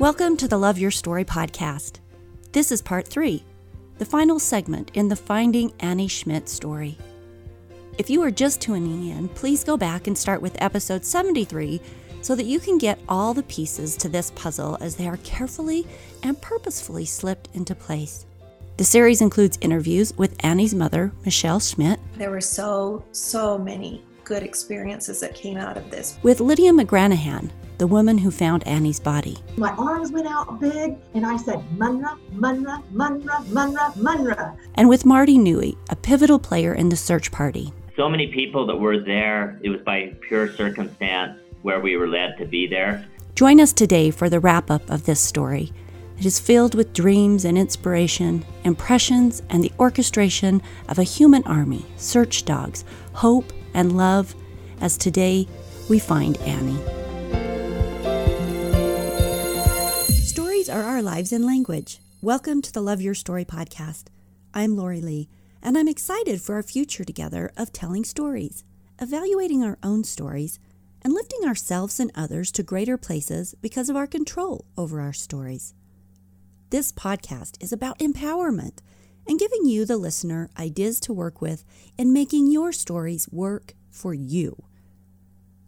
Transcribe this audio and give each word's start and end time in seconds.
Welcome 0.00 0.38
to 0.38 0.48
the 0.48 0.56
Love 0.56 0.78
Your 0.78 0.90
Story 0.90 1.26
podcast. 1.26 1.98
This 2.52 2.72
is 2.72 2.80
part 2.80 3.06
three, 3.06 3.44
the 3.98 4.06
final 4.06 4.38
segment 4.38 4.90
in 4.94 5.08
the 5.08 5.14
Finding 5.14 5.74
Annie 5.78 6.08
Schmidt 6.08 6.48
story. 6.48 6.96
If 7.98 8.08
you 8.08 8.22
are 8.22 8.30
just 8.30 8.62
tuning 8.62 9.08
in, 9.08 9.28
please 9.28 9.62
go 9.62 9.76
back 9.76 10.06
and 10.06 10.16
start 10.16 10.40
with 10.40 10.56
episode 10.62 11.04
73 11.04 11.82
so 12.22 12.34
that 12.34 12.46
you 12.46 12.58
can 12.60 12.78
get 12.78 12.98
all 13.10 13.34
the 13.34 13.42
pieces 13.42 13.94
to 13.98 14.08
this 14.08 14.30
puzzle 14.30 14.78
as 14.80 14.96
they 14.96 15.06
are 15.06 15.18
carefully 15.18 15.86
and 16.22 16.40
purposefully 16.40 17.04
slipped 17.04 17.50
into 17.52 17.74
place. 17.74 18.24
The 18.78 18.84
series 18.84 19.20
includes 19.20 19.58
interviews 19.60 20.16
with 20.16 20.34
Annie's 20.42 20.74
mother, 20.74 21.12
Michelle 21.26 21.60
Schmidt. 21.60 22.00
There 22.16 22.30
were 22.30 22.40
so, 22.40 23.04
so 23.12 23.58
many 23.58 24.02
good 24.24 24.42
experiences 24.42 25.20
that 25.20 25.34
came 25.34 25.58
out 25.58 25.76
of 25.76 25.90
this. 25.90 26.16
With 26.22 26.40
Lydia 26.40 26.72
McGranahan, 26.72 27.50
the 27.80 27.86
woman 27.86 28.18
who 28.18 28.30
found 28.30 28.62
Annie's 28.68 29.00
body. 29.00 29.38
My 29.56 29.70
arms 29.70 30.12
went 30.12 30.26
out 30.26 30.60
big 30.60 30.98
and 31.14 31.24
I 31.24 31.38
said, 31.38 31.64
Munra, 31.78 32.18
Munra, 32.34 32.82
Munra, 32.92 33.42
Munra, 33.46 33.94
Munra. 33.94 34.54
And 34.74 34.86
with 34.86 35.06
Marty 35.06 35.38
Newey, 35.38 35.78
a 35.88 35.96
pivotal 35.96 36.38
player 36.38 36.74
in 36.74 36.90
the 36.90 36.96
search 36.96 37.32
party. 37.32 37.72
So 37.96 38.06
many 38.06 38.26
people 38.26 38.66
that 38.66 38.76
were 38.76 39.00
there, 39.00 39.58
it 39.62 39.70
was 39.70 39.80
by 39.80 40.12
pure 40.20 40.52
circumstance 40.52 41.40
where 41.62 41.80
we 41.80 41.96
were 41.96 42.06
led 42.06 42.36
to 42.36 42.44
be 42.44 42.66
there. 42.66 43.06
Join 43.34 43.58
us 43.58 43.72
today 43.72 44.10
for 44.10 44.28
the 44.28 44.40
wrap 44.40 44.70
up 44.70 44.90
of 44.90 45.06
this 45.06 45.20
story. 45.20 45.72
It 46.18 46.26
is 46.26 46.38
filled 46.38 46.74
with 46.74 46.92
dreams 46.92 47.46
and 47.46 47.56
inspiration, 47.56 48.44
impressions, 48.62 49.42
and 49.48 49.64
the 49.64 49.72
orchestration 49.78 50.60
of 50.86 50.98
a 50.98 51.02
human 51.02 51.44
army, 51.44 51.86
search 51.96 52.44
dogs, 52.44 52.84
hope, 53.14 53.54
and 53.72 53.96
love, 53.96 54.34
as 54.82 54.98
today 54.98 55.48
we 55.88 55.98
find 55.98 56.36
Annie. 56.42 56.99
Our 61.00 61.04
lives 61.04 61.32
in 61.32 61.46
language. 61.46 61.98
Welcome 62.20 62.60
to 62.60 62.70
the 62.70 62.82
Love 62.82 63.00
Your 63.00 63.14
Story 63.14 63.46
podcast. 63.46 64.08
I'm 64.52 64.76
Lori 64.76 65.00
Lee, 65.00 65.30
and 65.62 65.78
I'm 65.78 65.88
excited 65.88 66.42
for 66.42 66.56
our 66.56 66.62
future 66.62 67.04
together 67.04 67.50
of 67.56 67.72
telling 67.72 68.04
stories, 68.04 68.64
evaluating 69.00 69.64
our 69.64 69.78
own 69.82 70.04
stories, 70.04 70.58
and 71.00 71.14
lifting 71.14 71.48
ourselves 71.48 72.00
and 72.00 72.12
others 72.14 72.52
to 72.52 72.62
greater 72.62 72.98
places 72.98 73.54
because 73.62 73.88
of 73.88 73.96
our 73.96 74.06
control 74.06 74.66
over 74.76 75.00
our 75.00 75.14
stories. 75.14 75.72
This 76.68 76.92
podcast 76.92 77.56
is 77.62 77.72
about 77.72 77.98
empowerment 78.00 78.80
and 79.26 79.38
giving 79.38 79.64
you, 79.64 79.86
the 79.86 79.96
listener, 79.96 80.50
ideas 80.58 81.00
to 81.00 81.14
work 81.14 81.40
with 81.40 81.64
in 81.96 82.12
making 82.12 82.50
your 82.50 82.72
stories 82.72 83.26
work 83.32 83.72
for 83.90 84.12
you. 84.12 84.64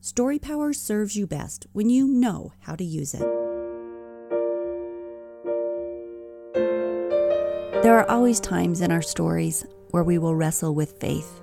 Story 0.02 0.38
power 0.38 0.74
serves 0.74 1.16
you 1.16 1.26
best 1.26 1.66
when 1.72 1.88
you 1.88 2.06
know 2.06 2.52
how 2.60 2.76
to 2.76 2.84
use 2.84 3.14
it. 3.14 3.41
There 7.82 7.98
are 7.98 8.08
always 8.08 8.38
times 8.38 8.80
in 8.80 8.92
our 8.92 9.02
stories 9.02 9.66
where 9.90 10.04
we 10.04 10.16
will 10.16 10.36
wrestle 10.36 10.72
with 10.72 11.00
faith, 11.00 11.40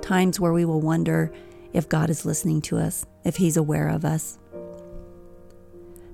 times 0.00 0.38
where 0.38 0.52
we 0.52 0.64
will 0.64 0.80
wonder 0.80 1.32
if 1.72 1.88
God 1.88 2.10
is 2.10 2.24
listening 2.24 2.60
to 2.62 2.78
us, 2.78 3.04
if 3.24 3.34
He's 3.34 3.56
aware 3.56 3.88
of 3.88 4.04
us, 4.04 4.38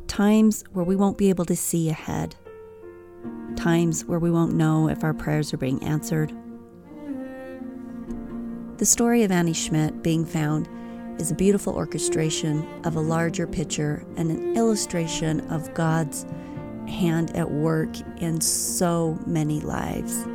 times 0.07 0.65
where 0.73 0.87
we 0.87 0.97
won't 0.97 1.19
be 1.19 1.29
able 1.29 1.45
to 1.45 1.57
see 1.57 1.91
ahead, 1.91 2.37
times 3.55 4.07
where 4.07 4.19
we 4.19 4.31
won't 4.31 4.55
know 4.55 4.89
if 4.89 5.05
our 5.05 5.13
prayers 5.13 5.53
are 5.53 5.59
being 5.59 5.83
answered. 5.85 6.33
The 8.79 8.87
story 8.87 9.25
of 9.25 9.31
Annie 9.31 9.53
Schmidt 9.53 10.03
being 10.03 10.25
found 10.25 10.71
is 11.21 11.31
a 11.31 11.35
beautiful 11.35 11.75
orchestration 11.75 12.67
of 12.85 12.97
a 12.97 13.01
larger 13.01 13.47
picture 13.47 14.07
and 14.17 14.31
an 14.31 14.57
illustration 14.57 15.43
of 15.51 15.75
God's 15.75 16.25
hand 16.89 17.35
at 17.37 17.51
work 17.51 17.89
in 18.21 18.41
so 18.41 19.19
many 19.27 19.61
lives. 19.61 20.27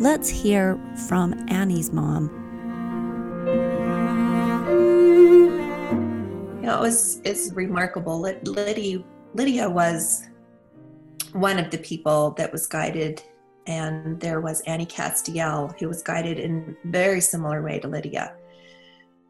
Let's 0.00 0.28
hear 0.28 0.78
from 1.08 1.34
Annie's 1.48 1.92
mom. 1.92 2.30
You 6.60 6.66
know, 6.66 6.78
it 6.78 6.80
was 6.80 7.20
it's 7.24 7.52
remarkable. 7.52 8.20
Lydia, 8.20 9.02
Lydia 9.34 9.68
was 9.68 10.24
one 11.32 11.58
of 11.58 11.70
the 11.70 11.78
people 11.78 12.30
that 12.32 12.52
was 12.52 12.66
guided, 12.66 13.22
and 13.66 14.20
there 14.20 14.40
was 14.40 14.60
Annie 14.62 14.86
Castiel, 14.86 15.78
who 15.78 15.88
was 15.88 16.02
guided 16.02 16.38
in 16.38 16.76
very 16.84 17.20
similar 17.20 17.62
way 17.62 17.80
to 17.80 17.88
Lydia, 17.88 18.34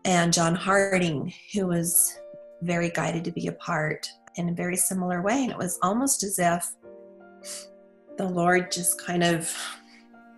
and 0.04 0.32
John 0.32 0.54
Harding, 0.54 1.32
who 1.54 1.66
was 1.66 2.18
very 2.62 2.90
guided 2.90 3.24
to 3.24 3.32
be 3.32 3.46
a 3.46 3.52
part 3.52 4.08
in 4.38 4.48
a 4.48 4.52
very 4.52 4.76
similar 4.76 5.20
way. 5.20 5.42
And 5.42 5.50
it 5.50 5.58
was 5.58 5.78
almost 5.82 6.22
as 6.22 6.38
if 6.38 6.70
the 8.16 8.26
Lord 8.26 8.72
just 8.72 9.04
kind 9.04 9.22
of, 9.22 9.52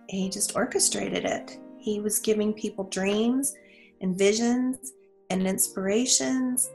He 0.09 0.29
just 0.29 0.55
orchestrated 0.55 1.23
it. 1.23 1.57
He 1.77 1.99
was 1.99 2.19
giving 2.19 2.53
people 2.53 2.83
dreams 2.85 3.55
and 4.01 4.17
visions 4.17 4.93
and 5.29 5.47
inspirations 5.47 6.69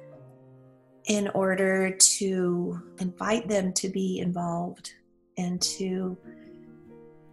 in 1.07 1.29
order 1.29 1.91
to 1.93 2.81
invite 2.99 3.49
them 3.49 3.73
to 3.75 3.89
be 3.89 4.19
involved 4.19 4.93
and 5.39 5.61
to 5.61 6.17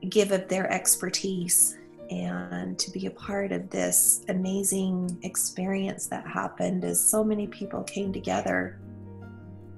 give 0.10 0.32
up 0.32 0.50
their 0.50 0.72
expertise 0.72 1.78
and 2.12 2.78
to 2.78 2.92
be 2.92 3.08
a 3.08 3.12
part 3.12 3.52
of 3.52 3.70
this 3.70 4.24
amazing 4.30 5.18
experience 5.24 6.08
that 6.08 6.28
happened 6.28 6.84
as 6.84 7.00
so 7.04 7.24
many 7.24 7.48
people 7.48 7.82
came 7.84 8.12
together 8.12 8.80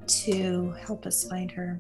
to 0.08 0.72
help 0.72 1.06
us 1.06 1.28
find 1.28 1.52
her. 1.52 1.80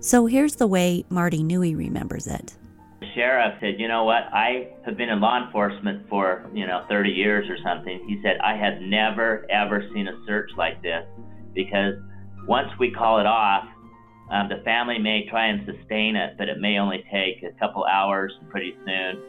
So 0.00 0.26
here's 0.26 0.56
the 0.56 0.66
way 0.66 1.04
Marty 1.10 1.42
Newey 1.42 1.76
remembers 1.76 2.26
it. 2.26 2.54
The 3.00 3.06
sheriff 3.14 3.54
said, 3.60 3.78
You 3.78 3.88
know 3.88 4.04
what? 4.04 4.24
I 4.32 4.70
have 4.84 4.96
been 4.96 5.08
in 5.08 5.20
law 5.20 5.44
enforcement 5.44 6.08
for, 6.08 6.48
you 6.52 6.66
know, 6.66 6.84
30 6.88 7.10
years 7.10 7.48
or 7.48 7.56
something. 7.64 8.04
He 8.08 8.20
said, 8.22 8.38
I 8.42 8.56
have 8.56 8.80
never, 8.80 9.46
ever 9.50 9.88
seen 9.92 10.08
a 10.08 10.18
search 10.26 10.50
like 10.56 10.82
this 10.82 11.04
because 11.54 11.94
once 12.46 12.68
we 12.78 12.90
call 12.90 13.20
it 13.20 13.26
off, 13.26 13.64
um, 14.30 14.48
the 14.48 14.62
family 14.64 14.98
may 14.98 15.26
try 15.28 15.46
and 15.46 15.66
sustain 15.66 16.14
it, 16.14 16.34
but 16.38 16.48
it 16.48 16.60
may 16.60 16.78
only 16.78 17.04
take 17.10 17.42
a 17.42 17.58
couple 17.58 17.84
hours 17.84 18.32
and 18.40 18.50
pretty 18.50 18.76
soon 18.84 19.22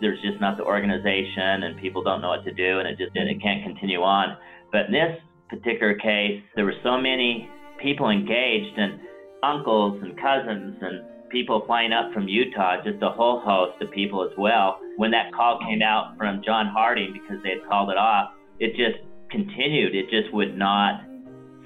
there's 0.00 0.20
just 0.22 0.40
not 0.40 0.56
the 0.56 0.64
organization 0.64 1.62
and 1.62 1.78
people 1.78 2.02
don't 2.02 2.20
know 2.20 2.30
what 2.30 2.44
to 2.44 2.52
do 2.52 2.78
and 2.78 2.88
it 2.88 2.98
just 2.98 3.14
it 3.14 3.42
can't 3.42 3.62
continue 3.64 4.02
on. 4.02 4.36
But 4.72 4.86
in 4.86 4.92
this 4.92 5.18
particular 5.48 5.94
case, 5.94 6.42
there 6.56 6.64
were 6.64 6.74
so 6.82 6.98
many 6.98 7.48
people 7.80 8.10
engaged 8.10 8.78
and 8.78 9.00
uncles 9.42 10.00
and 10.02 10.16
cousins 10.20 10.76
and 10.80 11.02
people 11.30 11.62
flying 11.66 11.92
up 11.92 12.12
from 12.12 12.28
Utah, 12.28 12.82
just 12.84 13.02
a 13.02 13.10
whole 13.10 13.40
host 13.40 13.80
of 13.80 13.90
people 13.90 14.22
as 14.24 14.36
well. 14.36 14.78
When 14.96 15.10
that 15.12 15.32
call 15.32 15.60
came 15.66 15.82
out 15.82 16.16
from 16.18 16.42
John 16.44 16.66
Harding 16.66 17.12
because 17.12 17.42
they 17.42 17.50
had 17.50 17.68
called 17.68 17.90
it 17.90 17.96
off, 17.96 18.32
it 18.58 18.70
just 18.70 19.04
continued. 19.30 19.94
It 19.94 20.10
just 20.10 20.32
would 20.34 20.56
not 20.56 21.02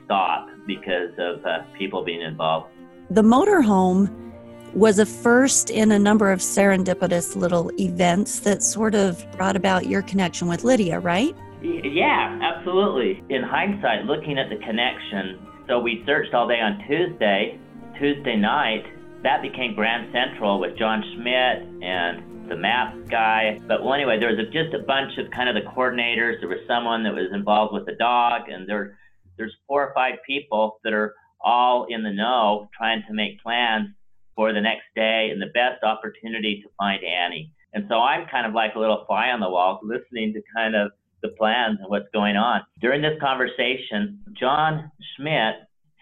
stop 0.05 0.49
because 0.67 1.11
of 1.19 1.45
uh, 1.45 1.65
people 1.79 2.05
being 2.05 2.21
involved. 2.21 2.69
The 3.11 3.23
motorhome 3.23 4.11
was 4.75 4.99
a 4.99 5.07
first 5.07 5.71
in 5.71 5.93
a 5.93 5.99
number 5.99 6.33
of 6.33 6.41
serendipitous 6.41 7.37
little 7.37 7.71
events 7.81 8.41
that 8.41 8.63
sort 8.63 8.95
of 8.95 9.25
brought 9.33 9.57
about 9.57 9.87
your 9.87 10.03
connection 10.03 10.49
with 10.49 10.65
Lydia, 10.65 10.99
right? 11.01 11.35
Yeah, 11.63 12.39
absolutely. 12.43 13.23
In 13.31 13.43
hindsight, 13.43 14.05
looking 14.05 14.39
at 14.39 14.51
the 14.51 14.57
connection, 14.57 15.44
so 15.67 15.81
we 15.81 16.03
searched 16.07 16.35
all 16.35 16.47
day 16.47 16.61
on 16.61 16.79
Tuesday. 16.87 17.59
Tuesday 17.99 18.37
night, 18.37 18.85
that 19.23 19.41
became 19.41 19.75
Grand 19.75 20.13
Central 20.13 20.61
with 20.61 20.77
John 20.77 21.03
Schmidt 21.15 21.83
and 21.83 22.51
the 22.51 22.57
map 22.57 22.95
guy. 23.09 23.61
But 23.67 23.83
well, 23.83 23.95
anyway, 23.95 24.19
there 24.21 24.29
was 24.29 24.39
a, 24.39 24.45
just 24.51 24.75
a 24.75 24.85
bunch 24.85 25.17
of 25.19 25.31
kind 25.31 25.49
of 25.49 25.55
the 25.55 25.71
coordinators. 25.71 26.41
There 26.41 26.49
was 26.49 26.59
someone 26.69 27.03
that 27.05 27.15
was 27.15 27.31
involved 27.33 27.73
with 27.73 27.87
the 27.87 27.95
dog, 27.95 28.49
and 28.49 28.69
there, 28.69 28.99
there's 29.39 29.55
four 29.67 29.83
or 29.87 29.95
five 29.95 30.17
people 30.27 30.81
that 30.85 30.93
are 30.93 31.15
all 31.41 31.87
in 31.89 32.03
the 32.03 32.13
know 32.13 32.69
trying 32.77 33.03
to 33.09 33.15
make 33.15 33.43
plans 33.43 33.89
for 34.37 34.53
the 34.53 34.61
next 34.61 34.85
day 34.95 35.31
and 35.33 35.41
the 35.41 35.53
best 35.55 35.83
opportunity 35.83 36.61
to 36.63 36.69
find 36.77 37.03
Annie. 37.05 37.51
And 37.73 37.87
so 37.89 37.97
I'm 37.97 38.27
kind 38.29 38.47
of 38.47 38.53
like 38.53 38.75
a 38.75 38.79
little 38.79 39.05
fly 39.07 39.29
on 39.29 39.41
the 39.41 39.49
wall, 39.49 39.81
listening 39.83 40.33
to 40.35 40.43
kind 40.55 40.75
of 40.75 40.93
the 41.25 41.35
plans 41.37 41.79
and 41.81 41.89
what's 41.89 42.09
going 42.13 42.37
on. 42.37 42.61
During 42.81 43.01
this 43.01 43.19
conversation, 43.21 44.21
John 44.39 44.93
Schmidt 45.17 45.55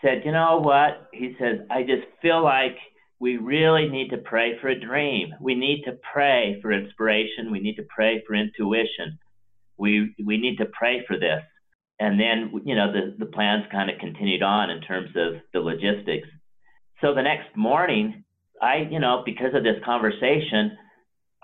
said, 0.02 0.22
You 0.24 0.32
know 0.32 0.58
what? 0.58 1.08
He 1.12 1.36
says, 1.38 1.60
I 1.70 1.82
just 1.82 2.02
feel 2.20 2.42
like 2.42 2.76
we 3.20 3.36
really 3.36 3.88
need 3.88 4.10
to 4.10 4.18
pray 4.18 4.58
for 4.60 4.68
a 4.68 4.78
dream. 4.78 5.32
We 5.40 5.54
need 5.54 5.84
to 5.84 5.92
pray 6.12 6.58
for 6.60 6.72
inspiration. 6.72 7.52
We 7.52 7.60
need 7.60 7.76
to 7.76 7.86
pray 7.88 8.20
for 8.26 8.34
intuition. 8.34 9.16
We, 9.78 10.12
we 10.22 10.38
need 10.38 10.56
to 10.58 10.66
pray 10.66 11.04
for 11.06 11.16
this. 11.16 11.42
And 12.00 12.18
then, 12.18 12.50
you 12.64 12.74
know, 12.74 12.92
the, 12.92 13.14
the 13.16 13.30
plans 13.30 13.64
kind 13.70 13.90
of 13.90 14.00
continued 14.00 14.42
on 14.42 14.70
in 14.70 14.80
terms 14.80 15.10
of 15.14 15.40
the 15.52 15.60
logistics. 15.60 16.28
So 17.00 17.14
the 17.14 17.22
next 17.22 17.56
morning, 17.56 18.24
I, 18.60 18.88
you 18.90 18.98
know, 18.98 19.22
because 19.24 19.54
of 19.54 19.62
this 19.62 19.80
conversation, 19.84 20.76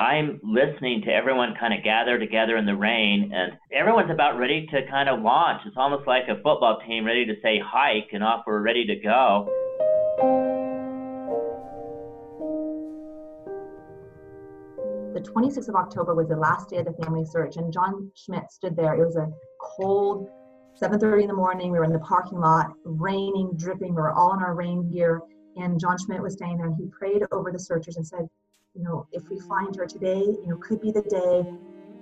I'm 0.00 0.38
listening 0.44 1.02
to 1.06 1.10
everyone 1.10 1.56
kind 1.58 1.74
of 1.74 1.82
gather 1.82 2.20
together 2.20 2.56
in 2.56 2.66
the 2.66 2.76
rain, 2.76 3.32
and 3.34 3.54
everyone's 3.72 4.12
about 4.12 4.38
ready 4.38 4.64
to 4.66 4.86
kind 4.88 5.08
of 5.08 5.22
launch. 5.22 5.62
It's 5.66 5.76
almost 5.76 6.06
like 6.06 6.28
a 6.28 6.36
football 6.36 6.78
team 6.86 7.04
ready 7.04 7.26
to 7.26 7.34
say 7.42 7.58
hike, 7.58 8.10
and 8.12 8.22
off 8.22 8.44
we're 8.46 8.60
ready 8.60 8.86
to 8.86 8.94
go. 8.94 9.48
The 15.14 15.20
26th 15.20 15.68
of 15.68 15.74
October 15.74 16.14
was 16.14 16.28
the 16.28 16.36
last 16.36 16.68
day 16.70 16.76
of 16.76 16.84
the 16.84 16.92
family 17.02 17.24
search, 17.24 17.56
and 17.56 17.72
John 17.72 18.12
Schmidt 18.14 18.52
stood 18.52 18.76
there. 18.76 18.94
It 18.94 19.04
was 19.04 19.16
a 19.16 19.28
cold 19.60 20.28
7:30 20.80 21.22
in 21.22 21.26
the 21.26 21.34
morning. 21.34 21.72
We 21.72 21.78
were 21.78 21.84
in 21.84 21.92
the 21.92 21.98
parking 21.98 22.38
lot, 22.38 22.72
raining, 22.84 23.56
dripping. 23.56 23.96
We 23.96 24.00
were 24.00 24.12
all 24.12 24.32
in 24.32 24.44
our 24.44 24.54
rain 24.54 24.88
gear, 24.92 25.22
and 25.56 25.80
John 25.80 25.98
Schmidt 25.98 26.22
was 26.22 26.34
standing 26.34 26.58
there, 26.58 26.66
and 26.68 26.76
he 26.76 26.86
prayed 26.86 27.24
over 27.32 27.50
the 27.50 27.58
searchers 27.58 27.96
and 27.96 28.06
said, 28.06 28.28
"You 28.78 28.84
know, 28.84 29.06
if 29.12 29.28
we 29.28 29.38
find 29.40 29.75
her 29.76 29.86
today, 29.86 30.20
you 30.20 30.46
know, 30.46 30.56
could 30.56 30.80
be 30.80 30.90
the 30.92 31.02
day." 31.02 31.44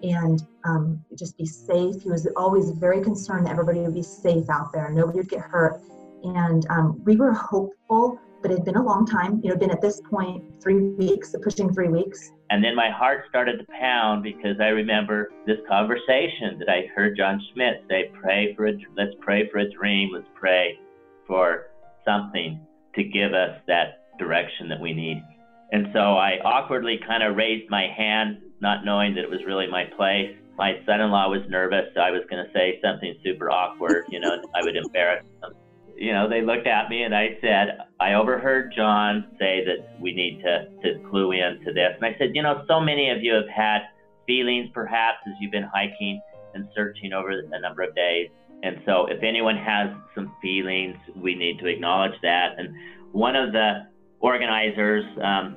And 0.02 0.46
um, 0.64 1.02
just 1.14 1.38
be 1.38 1.46
safe. 1.46 2.02
He 2.02 2.11
was 2.11 2.28
always 2.37 2.70
very 2.70 3.02
concerned 3.02 3.46
that 3.46 3.52
everybody 3.52 3.81
would 3.81 3.94
be 3.94 4.02
safe 4.02 4.49
out 4.50 4.70
there, 4.70 4.90
nobody 4.90 5.19
would 5.19 5.31
get 5.31 5.40
hurt. 5.40 5.81
And 6.23 6.67
um, 6.69 7.02
we 7.05 7.17
were 7.17 7.32
hopeful 7.32 8.20
but 8.46 8.52
it 8.52 8.58
had 8.58 8.64
been 8.64 8.76
a 8.76 8.82
long 8.82 9.05
time. 9.05 9.40
You 9.43 9.50
know, 9.50 9.56
been 9.56 9.73
at 9.73 9.81
this 9.81 10.00
point 10.00 10.44
three 10.62 10.90
weeks, 10.90 11.34
pushing 11.43 11.73
three 11.73 11.88
weeks. 11.88 12.31
And 12.50 12.62
then 12.62 12.76
my 12.76 12.90
heart 12.90 13.25
started 13.28 13.58
to 13.58 13.67
pound 13.81 14.23
because 14.23 14.61
I 14.61 14.69
remember 14.69 15.32
this 15.46 15.58
conversation 15.69 16.56
that 16.61 16.69
I 16.69 16.87
heard 16.94 17.17
John 17.17 17.43
Schmidt 17.52 17.84
say, 17.88 18.11
"Pray 18.23 18.55
for 18.55 18.69
a, 18.69 18.73
let's 18.96 19.14
pray 19.20 19.49
for 19.50 19.58
a 19.58 19.70
dream. 19.70 20.11
Let's 20.12 20.28
pray 20.34 20.78
for 21.26 21.67
something 22.05 22.61
to 22.94 23.02
give 23.02 23.32
us 23.34 23.58
that 23.67 24.17
direction 24.17 24.69
that 24.69 24.81
we 24.81 24.93
need." 24.93 25.25
And 25.72 25.88
so 25.92 25.98
I 25.98 26.38
awkwardly 26.44 26.98
kind 27.06 27.22
of 27.22 27.36
raised 27.36 27.70
my 27.70 27.86
hand, 27.96 28.38
not 28.60 28.84
knowing 28.84 29.14
that 29.14 29.24
it 29.24 29.30
was 29.30 29.40
really 29.46 29.66
my 29.66 29.84
place. 29.96 30.34
My 30.56 30.80
son-in-law 30.86 31.28
was 31.28 31.42
nervous, 31.48 31.86
so 31.94 32.00
I 32.00 32.10
was 32.10 32.22
going 32.30 32.44
to 32.44 32.50
say 32.52 32.80
something 32.82 33.14
super 33.22 33.50
awkward. 33.50 34.04
You 34.08 34.20
know, 34.20 34.40
I 34.54 34.62
would 34.62 34.76
embarrass 34.76 35.24
them 35.40 35.52
you 35.96 36.12
know, 36.12 36.28
they 36.28 36.42
looked 36.42 36.66
at 36.66 36.88
me 36.88 37.02
and 37.02 37.14
I 37.14 37.38
said, 37.40 37.78
I 37.98 38.14
overheard 38.14 38.72
John 38.76 39.26
say 39.38 39.64
that 39.64 39.98
we 40.00 40.12
need 40.12 40.42
to, 40.42 40.68
to 40.82 41.00
clue 41.08 41.32
in 41.32 41.60
to 41.64 41.72
this. 41.72 41.92
And 41.96 42.04
I 42.04 42.16
said, 42.18 42.30
you 42.34 42.42
know, 42.42 42.64
so 42.68 42.80
many 42.80 43.10
of 43.10 43.22
you 43.22 43.32
have 43.34 43.48
had 43.48 43.78
feelings 44.26 44.68
perhaps 44.74 45.18
as 45.26 45.32
you've 45.40 45.52
been 45.52 45.68
hiking 45.74 46.20
and 46.54 46.68
searching 46.74 47.12
over 47.12 47.30
a 47.30 47.60
number 47.60 47.82
of 47.82 47.94
days. 47.94 48.28
And 48.62 48.80
so 48.84 49.06
if 49.06 49.22
anyone 49.22 49.56
has 49.56 49.90
some 50.14 50.34
feelings, 50.42 50.96
we 51.14 51.34
need 51.34 51.58
to 51.60 51.66
acknowledge 51.66 52.18
that. 52.22 52.58
And 52.58 52.74
one 53.12 53.36
of 53.36 53.52
the 53.52 53.86
organizers 54.20 55.04
um, 55.22 55.56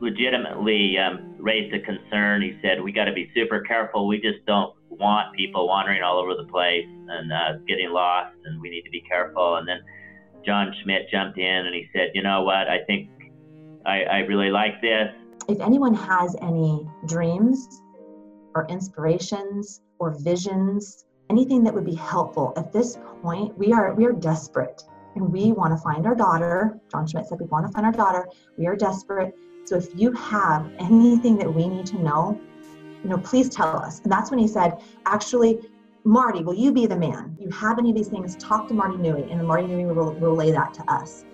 legitimately 0.00 0.98
um, 0.98 1.34
raised 1.38 1.74
a 1.74 1.80
concern. 1.80 2.42
He 2.42 2.58
said, 2.62 2.82
we 2.82 2.92
got 2.92 3.04
to 3.04 3.12
be 3.12 3.30
super 3.34 3.60
careful. 3.60 4.06
We 4.06 4.20
just 4.20 4.44
don't 4.46 4.74
want 4.88 5.34
people 5.34 5.66
wandering 5.66 6.02
all 6.02 6.18
over 6.18 6.34
the 6.34 6.48
place 6.50 6.86
and 6.86 7.32
uh, 7.32 7.58
getting 7.66 7.90
lost, 7.90 8.34
and 8.44 8.60
we 8.60 8.70
need 8.70 8.82
to 8.82 8.90
be 8.90 9.00
careful. 9.02 9.56
And 9.56 9.66
then 9.66 9.80
John 10.44 10.74
Schmidt 10.82 11.08
jumped 11.10 11.38
in 11.38 11.66
and 11.66 11.74
he 11.74 11.88
said, 11.92 12.10
You 12.14 12.22
know 12.22 12.42
what? 12.42 12.68
I 12.68 12.84
think 12.86 13.10
I, 13.86 14.02
I 14.02 14.18
really 14.20 14.50
like 14.50 14.80
this. 14.80 15.08
If 15.48 15.60
anyone 15.60 15.94
has 15.94 16.36
any 16.40 16.86
dreams 17.06 17.82
or 18.54 18.66
inspirations 18.68 19.80
or 19.98 20.16
visions, 20.20 21.04
anything 21.30 21.64
that 21.64 21.74
would 21.74 21.84
be 21.84 21.94
helpful 21.94 22.52
at 22.56 22.72
this 22.72 22.98
point, 23.22 23.56
we 23.58 23.72
are 23.72 23.94
we 23.94 24.04
are 24.04 24.12
desperate 24.12 24.82
and 25.14 25.32
we 25.32 25.52
want 25.52 25.72
to 25.72 25.76
find 25.76 26.06
our 26.06 26.14
daughter. 26.14 26.78
John 26.90 27.06
Schmidt 27.06 27.26
said 27.26 27.40
we 27.40 27.46
want 27.46 27.66
to 27.66 27.72
find 27.72 27.86
our 27.86 27.92
daughter. 27.92 28.28
We 28.56 28.66
are 28.66 28.76
desperate. 28.76 29.34
So 29.64 29.76
if 29.76 29.88
you 29.94 30.12
have 30.12 30.70
anything 30.78 31.36
that 31.38 31.52
we 31.52 31.68
need 31.68 31.86
to 31.86 32.02
know, 32.02 32.40
you 33.02 33.10
know, 33.10 33.18
please 33.18 33.48
tell 33.48 33.76
us. 33.76 34.00
And 34.00 34.10
that's 34.10 34.30
when 34.30 34.38
he 34.38 34.48
said, 34.48 34.82
actually, 35.06 35.60
Marty, 36.04 36.42
will 36.42 36.54
you 36.54 36.72
be 36.72 36.86
the 36.86 36.96
man? 36.96 37.36
You 37.40 37.48
have 37.50 37.78
any 37.78 37.90
of 37.90 37.96
these 37.96 38.08
things, 38.08 38.36
talk 38.36 38.68
to 38.68 38.74
Marty 38.74 38.96
Newey, 38.96 39.30
and 39.30 39.46
Marty 39.46 39.66
Newey 39.66 39.94
will 39.94 40.12
relay 40.14 40.50
that 40.50 40.74
to 40.74 40.92
us. 40.92 41.24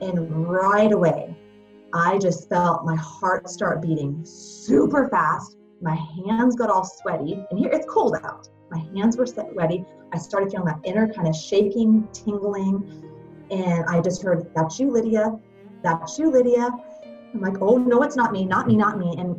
And 0.00 0.48
right 0.48 0.90
away, 0.90 1.36
I 1.92 2.18
just 2.18 2.48
felt 2.48 2.84
my 2.84 2.96
heart 2.96 3.48
start 3.48 3.80
beating 3.82 4.24
super 4.24 5.08
fast. 5.08 5.56
My 5.80 5.94
hands 5.94 6.56
got 6.56 6.70
all 6.70 6.84
sweaty, 6.84 7.44
and 7.50 7.58
here 7.58 7.70
it's 7.70 7.86
cold 7.88 8.16
out. 8.24 8.48
My 8.72 8.80
hands 8.96 9.16
were 9.16 9.26
set 9.26 9.54
ready. 9.54 9.84
I 10.12 10.18
started 10.18 10.50
feeling 10.50 10.66
that 10.66 10.80
inner 10.82 11.12
kind 11.12 11.28
of 11.28 11.36
shaking, 11.36 12.08
tingling, 12.12 13.04
and 13.50 13.84
I 13.84 14.00
just 14.00 14.22
heard, 14.22 14.50
That's 14.56 14.80
you, 14.80 14.90
Lydia. 14.90 15.38
That's 15.84 16.18
you, 16.18 16.30
Lydia. 16.30 16.70
I'm 17.34 17.40
like, 17.40 17.60
Oh, 17.60 17.76
no, 17.76 18.02
it's 18.02 18.16
not 18.16 18.32
me, 18.32 18.44
not 18.44 18.66
me, 18.66 18.76
not 18.76 18.98
me. 18.98 19.14
And 19.18 19.38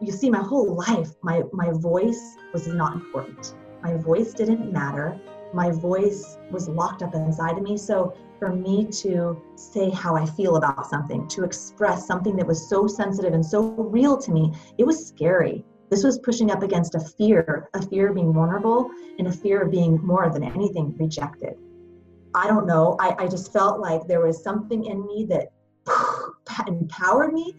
you 0.00 0.12
see 0.12 0.30
my 0.30 0.42
whole 0.42 0.74
life 0.74 1.10
my 1.22 1.42
my 1.52 1.70
voice 1.72 2.36
was 2.52 2.66
not 2.68 2.94
important 2.94 3.54
my 3.82 3.96
voice 3.96 4.32
didn't 4.32 4.72
matter 4.72 5.20
my 5.52 5.70
voice 5.70 6.38
was 6.50 6.68
locked 6.68 7.02
up 7.02 7.14
inside 7.14 7.56
of 7.56 7.62
me 7.62 7.76
so 7.76 8.14
for 8.38 8.54
me 8.54 8.84
to 8.84 9.40
say 9.56 9.90
how 9.90 10.14
i 10.14 10.24
feel 10.24 10.56
about 10.56 10.86
something 10.86 11.26
to 11.26 11.42
express 11.42 12.06
something 12.06 12.36
that 12.36 12.46
was 12.46 12.68
so 12.68 12.86
sensitive 12.86 13.32
and 13.34 13.44
so 13.44 13.72
real 13.76 14.16
to 14.16 14.30
me 14.30 14.52
it 14.78 14.84
was 14.84 15.06
scary 15.06 15.64
this 15.90 16.04
was 16.04 16.18
pushing 16.18 16.50
up 16.50 16.62
against 16.62 16.94
a 16.94 17.00
fear 17.00 17.68
a 17.74 17.86
fear 17.86 18.08
of 18.08 18.14
being 18.14 18.32
vulnerable 18.32 18.90
and 19.18 19.28
a 19.28 19.32
fear 19.32 19.62
of 19.62 19.70
being 19.70 19.98
more 20.04 20.30
than 20.30 20.44
anything 20.44 20.96
rejected 20.98 21.54
i 22.34 22.46
don't 22.46 22.66
know 22.66 22.96
i, 23.00 23.14
I 23.18 23.28
just 23.28 23.52
felt 23.52 23.80
like 23.80 24.06
there 24.06 24.20
was 24.20 24.42
something 24.42 24.84
in 24.84 25.06
me 25.06 25.26
that 25.30 25.48
empowered 26.66 27.32
me 27.32 27.54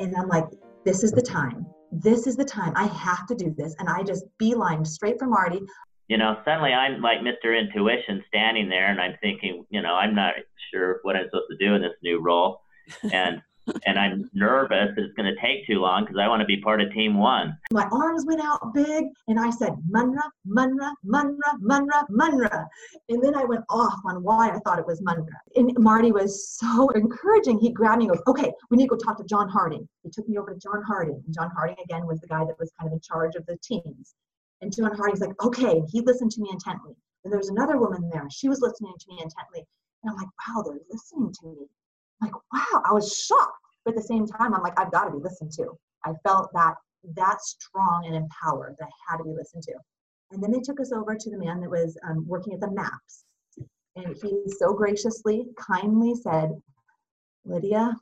and 0.00 0.14
i'm 0.16 0.28
like 0.28 0.46
this 0.84 1.04
is 1.04 1.12
the 1.12 1.22
time. 1.22 1.66
This 1.90 2.26
is 2.26 2.36
the 2.36 2.44
time. 2.44 2.72
I 2.74 2.86
have 2.86 3.26
to 3.26 3.34
do 3.34 3.54
this. 3.56 3.74
And 3.78 3.88
I 3.88 4.02
just 4.02 4.24
beeline 4.38 4.84
straight 4.84 5.18
for 5.18 5.26
Marty. 5.26 5.60
You 6.08 6.18
know, 6.18 6.36
suddenly 6.44 6.72
I'm 6.72 7.00
like 7.00 7.18
Mr. 7.20 7.58
Intuition 7.58 8.22
standing 8.28 8.68
there 8.68 8.90
and 8.90 9.00
I'm 9.00 9.14
thinking, 9.22 9.64
you 9.70 9.82
know, 9.82 9.94
I'm 9.94 10.14
not 10.14 10.34
sure 10.72 10.98
what 11.02 11.16
I'm 11.16 11.26
supposed 11.26 11.50
to 11.50 11.56
do 11.64 11.74
in 11.74 11.82
this 11.82 11.92
new 12.02 12.20
role. 12.20 12.60
And 13.12 13.40
and 13.86 13.98
I'm 13.98 14.28
nervous 14.32 14.90
that 14.96 15.04
it's 15.04 15.14
going 15.14 15.32
to 15.32 15.40
take 15.40 15.66
too 15.66 15.78
long 15.78 16.04
because 16.04 16.18
I 16.18 16.28
want 16.28 16.40
to 16.40 16.46
be 16.46 16.60
part 16.60 16.80
of 16.80 16.92
Team 16.92 17.18
One. 17.18 17.56
My 17.70 17.86
arms 17.92 18.24
went 18.26 18.40
out 18.42 18.74
big, 18.74 19.04
and 19.28 19.38
I 19.38 19.50
said, 19.50 19.72
Munra, 19.90 20.22
Munra, 20.46 20.92
Munra, 21.06 21.58
Munra, 21.60 22.04
Munra. 22.10 22.66
And 23.08 23.22
then 23.22 23.34
I 23.34 23.44
went 23.44 23.64
off 23.70 24.00
on 24.04 24.22
why 24.22 24.50
I 24.50 24.58
thought 24.60 24.78
it 24.78 24.86
was 24.86 25.00
Munra. 25.02 25.26
And 25.56 25.72
Marty 25.78 26.12
was 26.12 26.50
so 26.56 26.88
encouraging. 26.94 27.60
He 27.60 27.70
grabbed 27.70 27.98
me 27.98 28.06
and 28.08 28.14
goes, 28.14 28.22
Okay, 28.26 28.52
we 28.70 28.76
need 28.76 28.84
to 28.88 28.90
go 28.90 28.96
talk 28.96 29.18
to 29.18 29.24
John 29.24 29.48
Harding. 29.48 29.88
He 30.02 30.10
took 30.10 30.28
me 30.28 30.38
over 30.38 30.52
to 30.52 30.58
John 30.60 30.82
Harding. 30.82 31.22
And 31.24 31.34
John 31.34 31.50
Harding, 31.56 31.76
again, 31.84 32.06
was 32.06 32.20
the 32.20 32.26
guy 32.26 32.44
that 32.44 32.58
was 32.58 32.72
kind 32.78 32.88
of 32.88 32.94
in 32.94 33.00
charge 33.00 33.36
of 33.36 33.46
the 33.46 33.56
teams. 33.62 34.14
And 34.60 34.74
John 34.74 34.94
Harding's 34.94 35.20
like, 35.20 35.40
Okay. 35.44 35.82
he 35.88 36.00
listened 36.00 36.30
to 36.32 36.40
me 36.40 36.50
intently. 36.52 36.94
And 37.24 37.32
there 37.32 37.38
was 37.38 37.50
another 37.50 37.78
woman 37.78 38.10
there. 38.12 38.26
She 38.30 38.48
was 38.48 38.60
listening 38.60 38.94
to 38.98 39.06
me 39.08 39.20
intently. 39.22 39.64
And 40.02 40.10
I'm 40.10 40.16
like, 40.16 40.28
Wow, 40.48 40.62
they're 40.62 40.78
listening 40.90 41.32
to 41.40 41.46
me 41.46 41.66
like, 42.22 42.34
wow, 42.52 42.82
I 42.84 42.92
was 42.92 43.14
shocked. 43.14 43.52
But 43.84 43.92
at 43.92 43.96
the 43.96 44.06
same 44.06 44.26
time, 44.26 44.54
I'm 44.54 44.62
like, 44.62 44.78
I've 44.78 44.92
got 44.92 45.04
to 45.04 45.10
be 45.10 45.22
listened 45.22 45.52
to. 45.52 45.76
I 46.04 46.12
felt 46.24 46.50
that 46.54 46.74
that 47.16 47.40
strong 47.42 48.04
and 48.06 48.14
empowered 48.14 48.76
that 48.78 48.86
I 48.86 49.12
had 49.12 49.18
to 49.18 49.24
be 49.24 49.32
listened 49.32 49.64
to. 49.64 49.74
And 50.30 50.42
then 50.42 50.50
they 50.50 50.60
took 50.60 50.80
us 50.80 50.92
over 50.92 51.14
to 51.14 51.30
the 51.30 51.38
man 51.38 51.60
that 51.60 51.70
was 51.70 51.96
um, 52.08 52.26
working 52.26 52.54
at 52.54 52.60
the 52.60 52.70
maps. 52.70 53.24
And 53.96 54.16
he 54.22 54.44
so 54.58 54.72
graciously, 54.72 55.46
kindly 55.58 56.14
said, 56.14 56.50
Lydia, 57.44 57.94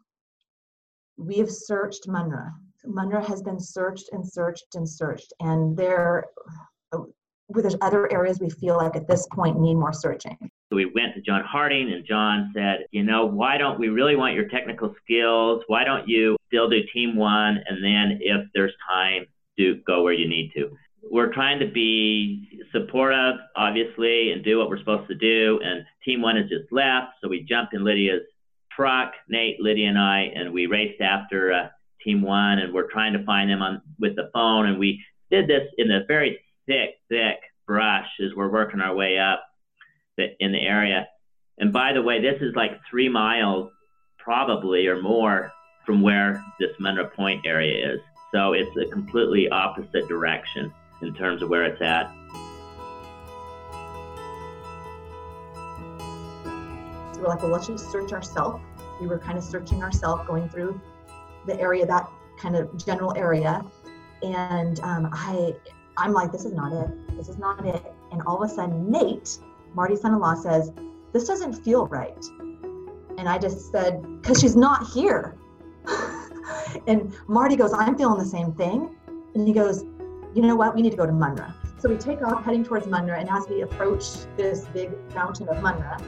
we 1.16 1.38
have 1.38 1.50
searched 1.50 2.06
Munra. 2.06 2.52
Munra 2.86 3.26
has 3.26 3.42
been 3.42 3.58
searched 3.58 4.10
and 4.12 4.26
searched 4.26 4.74
and 4.74 4.88
searched. 4.88 5.32
And 5.40 5.76
there, 5.76 6.26
uh, 6.92 7.00
there's 7.48 7.76
other 7.80 8.10
areas 8.12 8.38
we 8.38 8.50
feel 8.50 8.76
like 8.76 8.96
at 8.96 9.08
this 9.08 9.26
point 9.32 9.58
need 9.58 9.74
more 9.74 9.92
searching. 9.92 10.49
So 10.70 10.76
we 10.76 10.86
went 10.86 11.14
to 11.16 11.20
John 11.20 11.42
Harding, 11.44 11.92
and 11.92 12.06
John 12.06 12.52
said, 12.54 12.86
you 12.92 13.02
know, 13.02 13.26
why 13.26 13.58
don't 13.58 13.80
we 13.80 13.88
really 13.88 14.14
want 14.14 14.34
your 14.34 14.48
technical 14.48 14.94
skills? 15.02 15.62
Why 15.66 15.82
don't 15.82 16.08
you 16.08 16.36
still 16.46 16.70
do 16.70 16.78
team 16.94 17.16
one, 17.16 17.58
and 17.66 17.82
then 17.82 18.20
if 18.20 18.46
there's 18.54 18.72
time, 18.88 19.26
do 19.56 19.80
go 19.84 20.04
where 20.04 20.12
you 20.12 20.28
need 20.28 20.52
to. 20.54 20.70
We're 21.02 21.32
trying 21.32 21.58
to 21.58 21.66
be 21.66 22.48
supportive, 22.70 23.34
obviously, 23.56 24.30
and 24.30 24.44
do 24.44 24.58
what 24.58 24.68
we're 24.68 24.78
supposed 24.78 25.08
to 25.08 25.16
do. 25.16 25.58
And 25.64 25.84
team 26.04 26.22
one 26.22 26.36
has 26.36 26.48
just 26.48 26.70
left, 26.70 27.14
so 27.20 27.28
we 27.28 27.42
jumped 27.42 27.74
in 27.74 27.82
Lydia's 27.82 28.22
truck, 28.70 29.12
Nate, 29.28 29.58
Lydia, 29.58 29.88
and 29.88 29.98
I, 29.98 30.30
and 30.36 30.52
we 30.52 30.66
raced 30.66 31.00
after 31.00 31.52
uh, 31.52 31.68
team 32.04 32.22
one, 32.22 32.60
and 32.60 32.72
we're 32.72 32.90
trying 32.90 33.14
to 33.14 33.24
find 33.24 33.50
them 33.50 33.60
on 33.60 33.82
with 33.98 34.14
the 34.14 34.30
phone. 34.32 34.66
And 34.66 34.78
we 34.78 35.02
did 35.32 35.48
this 35.48 35.66
in 35.78 35.90
a 35.90 36.04
very 36.06 36.38
thick, 36.66 36.90
thick 37.08 37.38
brush 37.66 38.08
as 38.24 38.36
we're 38.36 38.52
working 38.52 38.80
our 38.80 38.94
way 38.94 39.18
up 39.18 39.49
in 40.40 40.52
the 40.52 40.60
area. 40.60 41.06
And 41.58 41.72
by 41.72 41.92
the 41.92 42.02
way, 42.02 42.20
this 42.20 42.40
is 42.40 42.54
like 42.54 42.72
three 42.88 43.08
miles, 43.08 43.70
probably 44.18 44.86
or 44.86 45.00
more, 45.02 45.52
from 45.84 46.02
where 46.02 46.42
this 46.58 46.70
Munra 46.80 47.12
Point 47.12 47.44
area 47.46 47.94
is. 47.94 48.00
So 48.32 48.52
it's 48.52 48.74
a 48.76 48.86
completely 48.90 49.48
opposite 49.48 50.08
direction 50.08 50.72
in 51.02 51.14
terms 51.14 51.42
of 51.42 51.48
where 51.48 51.64
it's 51.64 51.82
at. 51.82 52.10
So 57.12 57.20
we're 57.20 57.28
like, 57.28 57.42
well, 57.42 57.50
let's 57.50 57.66
just 57.66 57.90
search 57.90 58.12
ourselves. 58.12 58.62
We 59.00 59.06
were 59.06 59.18
kind 59.18 59.36
of 59.36 59.44
searching 59.44 59.82
ourselves, 59.82 60.26
going 60.26 60.48
through 60.48 60.80
the 61.46 61.58
area 61.58 61.86
that 61.86 62.08
kind 62.38 62.56
of 62.56 62.76
general 62.84 63.16
area. 63.16 63.64
And 64.22 64.78
um, 64.80 65.08
I, 65.12 65.54
I'm 65.96 66.12
like, 66.12 66.32
this 66.32 66.44
is 66.44 66.52
not 66.52 66.72
it. 66.72 67.16
This 67.16 67.28
is 67.28 67.38
not 67.38 67.64
it. 67.66 67.82
And 68.12 68.22
all 68.22 68.42
of 68.42 68.50
a 68.50 68.54
sudden, 68.54 68.90
Nate, 68.90 69.38
Marty's 69.74 70.00
son-in-law, 70.00 70.34
says, 70.34 70.72
"This 71.12 71.26
doesn't 71.26 71.54
feel 71.54 71.86
right." 71.86 72.24
And 73.18 73.28
I 73.28 73.38
just 73.38 73.70
said, 73.70 74.04
"Cause 74.22 74.40
she's 74.40 74.56
not 74.56 74.86
here." 74.88 75.36
and 76.86 77.14
Marty 77.28 77.56
goes, 77.56 77.72
"I'm 77.72 77.96
feeling 77.96 78.18
the 78.18 78.24
same 78.24 78.52
thing." 78.52 78.96
And 79.34 79.46
he 79.46 79.52
goes, 79.52 79.84
"You 80.34 80.42
know 80.42 80.56
what? 80.56 80.74
We 80.74 80.82
need 80.82 80.90
to 80.90 80.96
go 80.96 81.06
to 81.06 81.12
Munra." 81.12 81.54
So 81.78 81.88
we 81.88 81.96
take 81.96 82.22
off 82.22 82.44
heading 82.44 82.62
towards 82.64 82.86
Munra, 82.86 83.18
and 83.18 83.28
as 83.30 83.48
we 83.48 83.62
approach 83.62 84.04
this 84.36 84.66
big 84.74 84.90
mountain 85.14 85.48
of 85.48 85.56
Munra, 85.58 85.98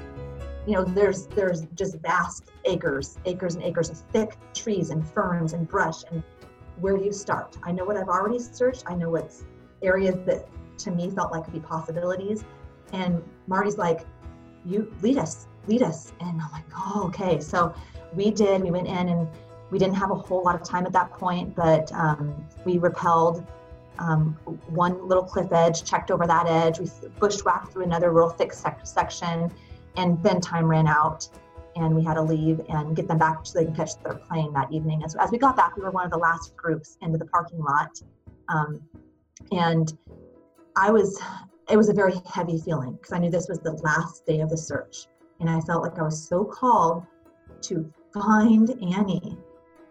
you 0.66 0.74
know, 0.74 0.84
there's 0.84 1.26
there's 1.28 1.62
just 1.74 1.98
vast 2.00 2.50
acres, 2.64 3.18
acres 3.24 3.54
and 3.54 3.64
acres 3.64 3.90
of 3.90 3.98
thick 4.12 4.36
trees 4.54 4.90
and 4.90 5.06
ferns 5.06 5.54
and 5.54 5.66
brush. 5.66 6.04
And 6.10 6.22
where 6.80 6.96
do 6.96 7.04
you 7.04 7.12
start? 7.12 7.56
I 7.64 7.72
know 7.72 7.84
what 7.84 7.96
I've 7.96 8.08
already 8.08 8.38
searched. 8.38 8.84
I 8.86 8.94
know 8.94 9.10
what's 9.10 9.44
areas 9.82 10.16
that 10.26 10.48
to 10.78 10.90
me 10.90 11.10
felt 11.10 11.32
like 11.32 11.44
could 11.44 11.54
be 11.54 11.60
possibilities. 11.60 12.44
And 12.92 13.22
Marty's 13.46 13.78
like, 13.78 14.06
"You 14.64 14.92
lead 15.02 15.18
us, 15.18 15.46
lead 15.66 15.82
us." 15.82 16.12
And 16.20 16.40
I'm 16.40 16.52
like, 16.52 16.64
"Oh, 16.76 17.04
okay." 17.06 17.40
So 17.40 17.74
we 18.14 18.30
did. 18.30 18.62
We 18.62 18.70
went 18.70 18.86
in 18.86 19.08
and 19.08 19.28
we 19.70 19.78
didn't 19.78 19.94
have 19.94 20.10
a 20.10 20.14
whole 20.14 20.42
lot 20.44 20.54
of 20.54 20.62
time 20.62 20.84
at 20.84 20.92
that 20.92 21.10
point, 21.12 21.54
but 21.54 21.90
um, 21.92 22.34
we 22.64 22.76
repelled 22.78 23.46
um, 23.98 24.38
one 24.68 25.08
little 25.08 25.22
cliff 25.22 25.50
edge, 25.52 25.84
checked 25.84 26.10
over 26.10 26.26
that 26.26 26.46
edge. 26.46 26.78
We 26.78 26.88
bushwhacked 27.18 27.72
through 27.72 27.84
another 27.84 28.12
real 28.12 28.28
thick 28.28 28.52
sec- 28.52 28.86
section, 28.86 29.50
and 29.96 30.22
then 30.22 30.40
time 30.40 30.66
ran 30.66 30.86
out, 30.86 31.26
and 31.76 31.94
we 31.94 32.04
had 32.04 32.14
to 32.14 32.22
leave 32.22 32.60
and 32.68 32.94
get 32.94 33.08
them 33.08 33.18
back 33.18 33.38
so 33.44 33.58
they 33.58 33.64
can 33.64 33.74
catch 33.74 33.98
their 34.02 34.14
plane 34.14 34.52
that 34.52 34.70
evening. 34.70 35.02
So 35.08 35.18
as 35.20 35.30
we 35.30 35.38
got 35.38 35.56
back, 35.56 35.76
we 35.76 35.82
were 35.82 35.90
one 35.90 36.04
of 36.04 36.10
the 36.10 36.18
last 36.18 36.54
groups 36.56 36.98
into 37.00 37.16
the 37.16 37.26
parking 37.26 37.60
lot, 37.60 38.00
um, 38.48 38.80
and 39.50 39.96
I 40.76 40.90
was. 40.90 41.20
It 41.70 41.76
was 41.76 41.88
a 41.88 41.94
very 41.94 42.14
heavy 42.26 42.58
feeling 42.58 42.92
because 42.92 43.12
I 43.12 43.18
knew 43.18 43.30
this 43.30 43.48
was 43.48 43.60
the 43.60 43.72
last 43.82 44.26
day 44.26 44.40
of 44.40 44.50
the 44.50 44.56
search, 44.56 45.06
and 45.40 45.48
I 45.48 45.60
felt 45.60 45.82
like 45.82 45.98
I 45.98 46.02
was 46.02 46.28
so 46.28 46.44
called 46.44 47.04
to 47.62 47.92
find 48.12 48.70
Annie, 48.70 49.38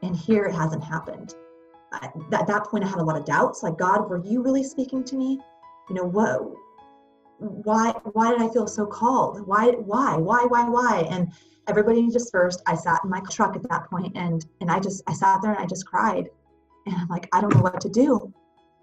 and 0.04 0.16
here 0.16 0.46
it 0.46 0.54
hasn't 0.54 0.84
happened 0.84 1.34
at 1.94 2.48
that 2.48 2.66
point, 2.66 2.84
I 2.84 2.88
had 2.88 3.00
a 3.00 3.04
lot 3.04 3.18
of 3.18 3.25
doubts. 3.25 3.63
Like, 3.63 3.78
God, 3.78 4.10
were 4.10 4.24
you 4.24 4.42
really 4.42 4.63
speaking 4.63 5.04
to 5.06 5.16
me? 5.16 5.40
You 5.90 5.96
know, 5.96 6.06
what? 6.06 6.42
Why? 7.40 7.92
Why 8.13 8.32
did 8.32 8.42
I 8.42 8.50
feel 8.50 8.68
so 8.68 8.86
called? 8.86 9.46
Why? 9.46 9.72
Why? 9.72 10.16
Why? 10.16 10.46
Why? 10.46 10.70
Why? 10.70 11.08
And 11.10 11.32
everybody 11.68 12.08
dispersed. 12.08 12.62
I 12.68 12.75
sat 12.75 13.01
in 13.04 13.10
my 13.10 13.22
truck 13.30 13.56
at 13.56 13.68
that 13.70 13.90
point, 13.90 14.16
and 14.16 14.46
and 14.62 14.72
I 14.72 14.80
just 14.80 15.04
I 15.08 15.13
sat 15.13 15.42
there 15.42 15.51
and 15.51 15.60
I 15.60 15.66
just 15.66 15.86
cried, 15.86 16.30
and 16.86 16.96
I'm 16.96 17.08
like, 17.08 17.28
I 17.34 17.42
don't 17.42 17.54
know 17.54 17.62
what 17.62 17.82
to 17.82 17.90
do. 17.90 18.34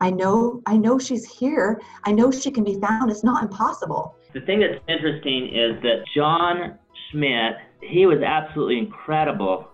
I 0.00 0.10
know, 0.10 0.62
I 0.66 0.76
know 0.76 0.98
she's 0.98 1.24
here. 1.24 1.80
I 2.04 2.12
know 2.12 2.30
she 2.30 2.50
can 2.50 2.64
be 2.64 2.78
found. 2.78 3.10
It's 3.10 3.24
not 3.24 3.42
impossible. 3.42 4.16
The 4.32 4.40
thing 4.42 4.60
that's 4.60 4.82
interesting 4.88 5.48
is 5.48 5.82
that 5.82 6.04
John 6.14 6.78
Schmidt, 7.10 7.56
he 7.82 8.06
was 8.06 8.22
absolutely 8.22 8.78
incredible 8.78 9.68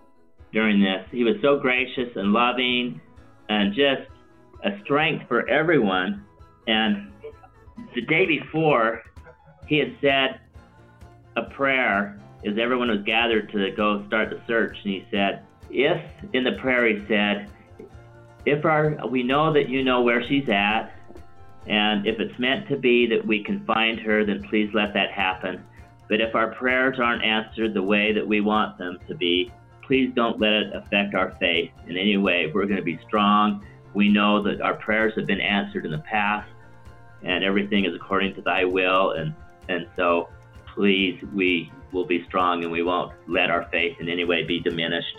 during 0.51 0.81
this. 0.81 1.05
He 1.11 1.23
was 1.23 1.35
so 1.41 1.59
gracious 1.59 2.09
and 2.15 2.31
loving 2.31 2.99
and 3.49 3.73
just 3.73 4.09
a 4.63 4.79
strength 4.83 5.27
for 5.27 5.47
everyone. 5.49 6.23
And 6.67 7.11
the 7.93 8.01
day 8.01 8.25
before, 8.25 9.03
he 9.67 9.77
had 9.77 9.95
said 10.01 10.39
a 11.35 11.43
prayer 11.43 12.19
as 12.45 12.57
everyone 12.59 12.89
was 12.89 13.01
gathered 13.05 13.51
to 13.51 13.71
go 13.71 14.05
start 14.07 14.29
the 14.29 14.41
search. 14.47 14.77
And 14.83 14.93
he 14.93 15.05
said, 15.11 15.43
If, 15.69 16.01
in 16.33 16.43
the 16.43 16.53
prayer, 16.53 16.87
he 16.87 17.05
said, 17.07 17.51
if 18.45 18.65
our, 18.65 18.95
we 19.07 19.23
know 19.23 19.53
that 19.53 19.69
you 19.69 19.83
know 19.83 20.01
where 20.01 20.25
she's 20.27 20.47
at, 20.49 20.91
and 21.67 22.05
if 22.05 22.19
it's 22.19 22.37
meant 22.39 22.67
to 22.69 22.77
be 22.77 23.07
that 23.07 23.25
we 23.25 23.43
can 23.43 23.65
find 23.65 23.99
her, 23.99 24.23
then 24.25 24.43
please 24.49 24.69
let 24.73 24.93
that 24.93 25.11
happen. 25.11 25.63
But 26.07 26.21
if 26.21 26.35
our 26.35 26.53
prayers 26.53 26.97
aren't 26.99 27.23
answered 27.23 27.73
the 27.73 27.81
way 27.81 28.13
that 28.13 28.27
we 28.27 28.41
want 28.41 28.77
them 28.77 28.99
to 29.07 29.15
be, 29.15 29.51
please 29.81 30.11
don't 30.15 30.39
let 30.39 30.53
it 30.53 30.75
affect 30.75 31.15
our 31.15 31.35
faith 31.39 31.71
in 31.87 31.97
any 31.97 32.17
way. 32.17 32.51
We're 32.53 32.65
going 32.65 32.77
to 32.77 32.83
be 32.83 32.99
strong. 33.07 33.65
We 33.93 34.09
know 34.09 34.43
that 34.43 34.61
our 34.61 34.75
prayers 34.75 35.13
have 35.15 35.25
been 35.25 35.41
answered 35.41 35.85
in 35.85 35.91
the 35.91 35.99
past, 35.99 36.49
and 37.23 37.43
everything 37.43 37.85
is 37.85 37.95
according 37.95 38.35
to 38.35 38.41
Thy 38.41 38.65
will. 38.65 39.11
And 39.11 39.33
and 39.67 39.87
so, 39.95 40.29
please, 40.75 41.19
we 41.33 41.71
will 41.91 42.05
be 42.05 42.23
strong, 42.25 42.63
and 42.63 42.71
we 42.71 42.83
won't 42.83 43.13
let 43.27 43.49
our 43.49 43.67
faith 43.71 43.97
in 43.99 44.09
any 44.09 44.25
way 44.25 44.43
be 44.43 44.59
diminished. 44.59 45.15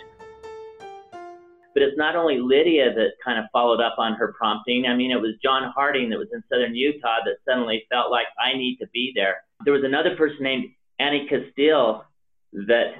But 1.77 1.83
it's 1.83 1.97
not 1.97 2.15
only 2.15 2.39
Lydia 2.39 2.91
that 2.95 3.11
kind 3.23 3.37
of 3.37 3.45
followed 3.53 3.79
up 3.79 3.99
on 3.99 4.15
her 4.15 4.33
prompting. 4.35 4.87
I 4.87 4.95
mean, 4.95 5.11
it 5.11 5.21
was 5.21 5.35
John 5.43 5.71
Harding 5.75 6.09
that 6.09 6.17
was 6.17 6.29
in 6.33 6.43
southern 6.49 6.73
Utah 6.73 7.19
that 7.23 7.35
suddenly 7.47 7.85
felt 7.91 8.09
like 8.09 8.25
I 8.43 8.57
need 8.57 8.77
to 8.77 8.87
be 8.95 9.11
there. 9.13 9.43
There 9.63 9.75
was 9.75 9.83
another 9.83 10.15
person 10.15 10.37
named 10.41 10.71
Annie 10.97 11.27
Castile 11.29 12.03
that 12.51 12.95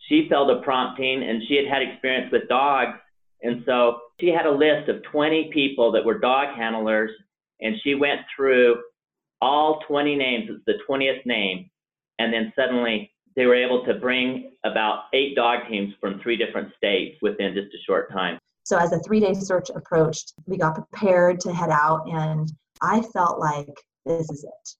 she 0.00 0.26
felt 0.28 0.50
a 0.50 0.60
prompting 0.60 1.22
and 1.22 1.40
she 1.48 1.56
had 1.56 1.64
had 1.72 1.80
experience 1.80 2.30
with 2.30 2.50
dogs. 2.50 2.98
And 3.40 3.62
so 3.64 4.00
she 4.20 4.28
had 4.28 4.44
a 4.44 4.50
list 4.50 4.90
of 4.90 5.02
20 5.04 5.48
people 5.50 5.90
that 5.92 6.04
were 6.04 6.18
dog 6.18 6.54
handlers, 6.54 7.10
and 7.62 7.76
she 7.82 7.94
went 7.94 8.20
through 8.36 8.76
all 9.40 9.80
20 9.88 10.16
names. 10.16 10.50
It's 10.50 10.62
the 10.66 10.74
20th 10.86 11.24
name. 11.24 11.70
And 12.18 12.30
then 12.30 12.52
suddenly 12.54 13.10
they 13.38 13.46
were 13.46 13.54
able 13.54 13.84
to 13.84 13.94
bring 13.94 14.50
about 14.64 15.04
eight 15.12 15.36
dog 15.36 15.60
teams 15.70 15.94
from 16.00 16.18
three 16.18 16.36
different 16.36 16.74
states 16.76 17.16
within 17.22 17.54
just 17.54 17.72
a 17.72 17.78
short 17.86 18.10
time. 18.10 18.36
So, 18.64 18.76
as 18.76 18.92
a 18.92 18.98
three 18.98 19.20
day 19.20 19.32
search 19.32 19.70
approached, 19.70 20.34
we 20.46 20.58
got 20.58 20.74
prepared 20.74 21.38
to 21.42 21.54
head 21.54 21.70
out, 21.70 22.08
and 22.08 22.50
I 22.82 23.00
felt 23.00 23.38
like 23.38 23.72
this 24.04 24.28
is 24.28 24.44
it. 24.44 24.74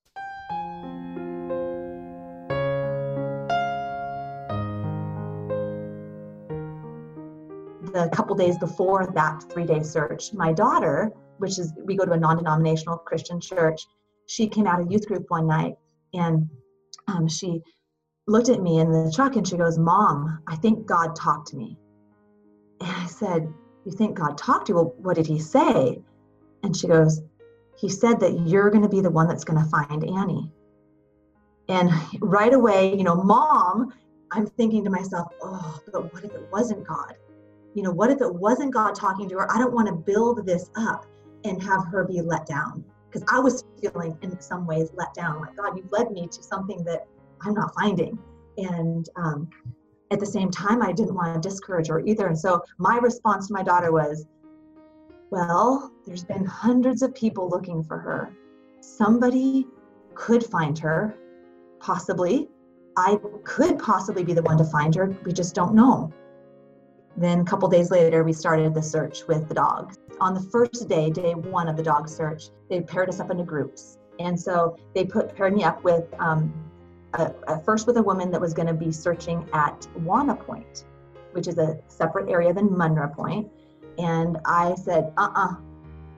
the 7.93 8.07
couple 8.13 8.35
days 8.35 8.55
before 8.59 9.09
that 9.15 9.41
three 9.51 9.65
day 9.65 9.81
search, 9.81 10.33
my 10.33 10.51
daughter, 10.51 11.11
which 11.37 11.57
is, 11.57 11.73
we 11.85 11.95
go 11.95 12.05
to 12.05 12.11
a 12.11 12.17
non 12.17 12.37
denominational 12.37 12.97
Christian 12.97 13.39
church, 13.39 13.87
she 14.27 14.47
came 14.47 14.67
out 14.67 14.81
of 14.81 14.91
youth 14.91 15.07
group 15.07 15.25
one 15.29 15.47
night 15.47 15.75
and 16.13 16.47
um, 17.07 17.27
she 17.27 17.63
looked 18.29 18.49
at 18.49 18.61
me 18.61 18.79
in 18.79 18.91
the 18.91 19.11
truck 19.13 19.35
and 19.35 19.47
she 19.47 19.57
goes, 19.57 19.77
Mom, 19.77 20.41
I 20.47 20.55
think 20.57 20.85
God 20.85 21.15
talked 21.15 21.47
to 21.49 21.57
me. 21.57 21.77
And 22.81 22.91
I 22.91 23.05
said, 23.07 23.53
You 23.85 23.91
think 23.91 24.17
God 24.17 24.37
talked 24.37 24.67
to 24.67 24.71
you? 24.71 24.75
Well, 24.75 24.93
what 24.97 25.15
did 25.15 25.27
he 25.27 25.39
say? 25.39 25.99
And 26.63 26.75
she 26.75 26.87
goes, 26.87 27.21
He 27.79 27.89
said 27.89 28.19
that 28.19 28.39
you're 28.47 28.69
going 28.69 28.83
to 28.83 28.89
be 28.89 29.01
the 29.01 29.11
one 29.11 29.27
that's 29.27 29.43
going 29.43 29.61
to 29.61 29.69
find 29.69 30.03
Annie. 30.03 30.51
And 31.67 31.91
right 32.19 32.53
away, 32.53 32.95
you 32.95 33.03
know, 33.03 33.15
mom, 33.15 33.93
I'm 34.31 34.47
thinking 34.47 34.83
to 34.83 34.89
myself, 34.89 35.27
oh, 35.41 35.79
but 35.91 36.11
what 36.13 36.23
if 36.23 36.31
it 36.31 36.51
wasn't 36.51 36.87
God? 36.87 37.13
you 37.73 37.83
know, 37.83 37.91
what 37.91 38.09
if 38.09 38.21
it 38.21 38.33
wasn't 38.33 38.73
God 38.73 38.95
talking 38.95 39.29
to 39.29 39.35
her? 39.35 39.51
I 39.51 39.57
don't 39.57 39.73
want 39.73 39.87
to 39.87 39.93
build 39.93 40.45
this 40.45 40.69
up 40.75 41.05
and 41.43 41.61
have 41.61 41.85
her 41.91 42.03
be 42.03 42.21
let 42.21 42.45
down. 42.45 42.83
Because 43.11 43.27
I 43.31 43.39
was 43.39 43.63
feeling 43.81 44.17
in 44.21 44.39
some 44.41 44.67
ways 44.67 44.89
let 44.93 45.13
down, 45.13 45.41
like, 45.41 45.55
God, 45.55 45.77
you've 45.77 45.91
led 45.91 46.11
me 46.11 46.27
to 46.27 46.43
something 46.43 46.83
that 46.83 47.07
I'm 47.43 47.53
not 47.53 47.73
finding. 47.75 48.17
And 48.57 49.07
um, 49.15 49.49
at 50.11 50.19
the 50.19 50.25
same 50.25 50.49
time, 50.49 50.81
I 50.81 50.91
didn't 50.91 51.15
want 51.15 51.41
to 51.41 51.49
discourage 51.49 51.87
her 51.87 51.99
either. 52.01 52.27
And 52.27 52.37
so 52.37 52.61
my 52.77 52.97
response 52.97 53.47
to 53.47 53.53
my 53.53 53.63
daughter 53.63 53.91
was, 53.91 54.25
Well, 55.29 55.91
there's 56.05 56.23
been 56.23 56.45
hundreds 56.45 57.01
of 57.01 57.13
people 57.15 57.49
looking 57.49 57.83
for 57.83 57.97
her. 57.97 58.35
Somebody 58.81 59.67
could 60.15 60.43
find 60.43 60.77
her, 60.79 61.15
possibly. 61.79 62.49
I 62.97 63.17
could 63.43 63.79
possibly 63.79 64.23
be 64.23 64.33
the 64.33 64.41
one 64.41 64.57
to 64.57 64.65
find 64.65 64.93
her. 64.95 65.15
We 65.23 65.31
just 65.31 65.55
don't 65.55 65.73
know. 65.73 66.11
Then 67.15 67.41
a 67.41 67.45
couple 67.45 67.67
days 67.69 67.91
later, 67.91 68.23
we 68.23 68.33
started 68.33 68.73
the 68.73 68.81
search 68.81 69.27
with 69.27 69.47
the 69.47 69.53
dogs. 69.53 69.97
On 70.19 70.33
the 70.33 70.41
first 70.41 70.87
day, 70.89 71.09
day 71.09 71.33
one 71.33 71.67
of 71.67 71.77
the 71.77 71.83
dog 71.83 72.09
search, 72.09 72.49
they 72.69 72.81
paired 72.81 73.09
us 73.09 73.19
up 73.19 73.31
into 73.31 73.43
groups. 73.43 73.97
And 74.19 74.39
so 74.39 74.75
they 74.93 75.05
put 75.05 75.35
paired 75.35 75.55
me 75.55 75.63
up 75.63 75.83
with 75.83 76.05
um, 76.19 76.68
first 77.65 77.87
with 77.87 77.97
a 77.97 78.03
woman 78.03 78.31
that 78.31 78.41
was 78.41 78.53
going 78.53 78.67
to 78.67 78.73
be 78.73 78.91
searching 78.91 79.47
at 79.53 79.87
Wauna 79.99 80.39
Point, 80.39 80.85
which 81.31 81.47
is 81.47 81.57
a 81.57 81.79
separate 81.87 82.29
area 82.29 82.53
than 82.53 82.69
Munra 82.69 83.13
Point. 83.13 83.49
And 83.97 84.37
I 84.45 84.75
said, 84.75 85.11
uh-uh, 85.17 85.55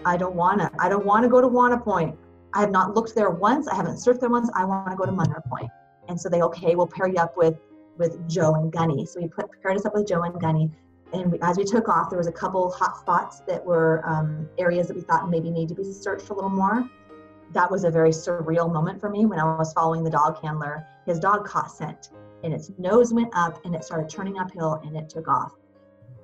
I 0.05 0.17
don't 0.17 0.35
wanna, 0.35 0.71
I 0.79 0.89
don't 0.89 1.05
wanna 1.05 1.29
go 1.29 1.41
to 1.41 1.47
Wauna 1.47 1.83
Point. 1.83 2.17
I 2.53 2.59
have 2.61 2.71
not 2.71 2.95
looked 2.95 3.15
there 3.15 3.29
once. 3.29 3.67
I 3.67 3.75
haven't 3.75 3.97
searched 3.97 4.19
there 4.19 4.29
once. 4.29 4.49
I 4.55 4.65
want 4.65 4.89
to 4.89 4.95
go 4.95 5.05
to 5.05 5.11
Munra 5.11 5.41
Point. 5.47 5.69
And 6.09 6.19
so 6.19 6.27
they, 6.27 6.41
okay, 6.41 6.75
we'll 6.75 6.87
pair 6.87 7.07
you 7.07 7.17
up 7.17 7.37
with 7.37 7.57
with 7.97 8.27
Joe 8.27 8.55
and 8.55 8.71
Gunny. 8.71 9.05
So 9.05 9.21
we 9.21 9.27
put 9.27 9.49
paired 9.61 9.77
us 9.77 9.85
up 9.85 9.93
with 9.93 10.07
Joe 10.07 10.23
and 10.23 10.39
Gunny. 10.39 10.71
And 11.13 11.31
we, 11.31 11.39
as 11.41 11.57
we 11.57 11.63
took 11.63 11.87
off, 11.89 12.09
there 12.09 12.17
was 12.17 12.27
a 12.27 12.31
couple 12.31 12.71
hot 12.71 12.97
spots 12.97 13.41
that 13.41 13.63
were 13.63 14.01
um, 14.05 14.49
areas 14.57 14.87
that 14.87 14.95
we 14.95 15.01
thought 15.01 15.29
maybe 15.29 15.51
need 15.51 15.69
to 15.69 15.75
be 15.75 15.83
searched 15.91 16.29
a 16.29 16.33
little 16.33 16.49
more. 16.49 16.89
That 17.51 17.69
was 17.69 17.83
a 17.83 17.91
very 17.91 18.11
surreal 18.11 18.71
moment 18.71 18.99
for 18.99 19.09
me 19.09 19.25
when 19.25 19.39
I 19.39 19.57
was 19.57 19.73
following 19.73 20.03
the 20.03 20.09
dog 20.09 20.41
handler. 20.41 20.87
His 21.05 21.19
dog 21.19 21.45
caught 21.45 21.71
scent, 21.71 22.09
and 22.43 22.53
its 22.53 22.71
nose 22.77 23.13
went 23.13 23.31
up, 23.35 23.63
and 23.65 23.75
it 23.75 23.83
started 23.83 24.09
turning 24.09 24.37
uphill, 24.39 24.81
and 24.83 24.95
it 24.95 25.09
took 25.09 25.27
off. 25.27 25.53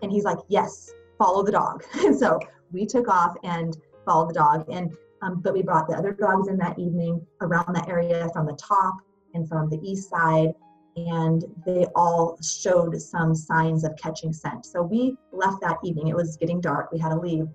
And 0.01 0.11
he's 0.11 0.23
like, 0.23 0.37
"Yes, 0.47 0.93
follow 1.17 1.43
the 1.43 1.51
dog. 1.51 1.83
And 2.05 2.17
so 2.17 2.39
we 2.71 2.85
took 2.85 3.07
off 3.07 3.35
and 3.43 3.77
followed 4.05 4.29
the 4.29 4.33
dog. 4.33 4.65
And 4.69 4.95
um, 5.23 5.41
but 5.41 5.53
we 5.53 5.63
brought 5.63 5.87
the 5.87 5.95
other 5.95 6.11
dogs 6.11 6.47
in 6.47 6.57
that 6.57 6.77
evening 6.77 7.25
around 7.41 7.73
that 7.75 7.89
area 7.89 8.29
from 8.33 8.45
the 8.45 8.53
top 8.53 8.97
and 9.33 9.49
from 9.49 9.67
the 9.67 9.79
east 9.81 10.11
side, 10.11 10.53
and 10.95 11.43
they 11.65 11.87
all 11.95 12.37
showed 12.43 13.01
some 13.01 13.33
signs 13.33 13.83
of 13.83 13.95
catching 13.97 14.31
scent. 14.31 14.63
So 14.63 14.83
we 14.83 15.15
left 15.31 15.59
that 15.61 15.77
evening. 15.83 16.09
It 16.09 16.15
was 16.15 16.37
getting 16.37 16.61
dark. 16.61 16.91
We 16.91 16.99
had 16.99 17.09
to 17.09 17.19
leave, 17.19 17.47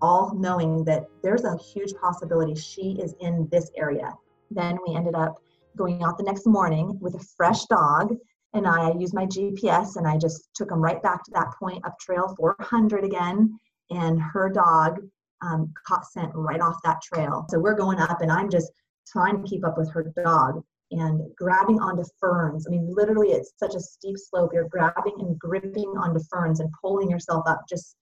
all 0.00 0.34
knowing 0.34 0.84
that 0.84 1.06
there's 1.22 1.44
a 1.44 1.56
huge 1.56 1.92
possibility 1.94 2.54
she 2.54 2.98
is 3.00 3.14
in 3.20 3.48
this 3.50 3.70
area. 3.76 4.12
Then 4.50 4.78
we 4.86 4.94
ended 4.94 5.14
up 5.14 5.36
going 5.76 6.02
out 6.02 6.18
the 6.18 6.24
next 6.24 6.46
morning 6.46 6.98
with 7.00 7.14
a 7.14 7.26
fresh 7.36 7.64
dog 7.66 8.14
and 8.54 8.66
I 8.66 8.92
used 8.94 9.14
my 9.14 9.26
GPS 9.26 9.96
and 9.96 10.06
I 10.06 10.16
just 10.16 10.48
took 10.54 10.70
him 10.70 10.80
right 10.80 11.02
back 11.02 11.22
to 11.24 11.30
that 11.32 11.52
point 11.58 11.84
up 11.84 11.98
trail 11.98 12.34
400 12.36 13.04
again. 13.04 13.58
And 13.90 14.20
her 14.20 14.50
dog 14.50 15.00
um, 15.42 15.72
caught 15.86 16.06
scent 16.06 16.30
right 16.34 16.60
off 16.60 16.76
that 16.84 17.00
trail. 17.02 17.46
So 17.48 17.58
we're 17.58 17.74
going 17.74 17.98
up, 17.98 18.20
and 18.20 18.30
I'm 18.30 18.50
just 18.50 18.70
trying 19.06 19.42
to 19.42 19.48
keep 19.48 19.64
up 19.64 19.78
with 19.78 19.90
her 19.92 20.12
dog 20.22 20.62
and 20.90 21.22
grabbing 21.36 21.80
onto 21.80 22.04
ferns. 22.18 22.66
I 22.66 22.70
mean, 22.70 22.86
literally, 22.90 23.28
it's 23.28 23.52
such 23.56 23.74
a 23.74 23.80
steep 23.80 24.16
slope. 24.18 24.50
You're 24.52 24.68
grabbing 24.68 25.14
and 25.18 25.38
gripping 25.38 25.88
onto 25.98 26.20
ferns 26.30 26.60
and 26.60 26.70
pulling 26.80 27.10
yourself 27.10 27.44
up 27.46 27.62
just 27.68 27.96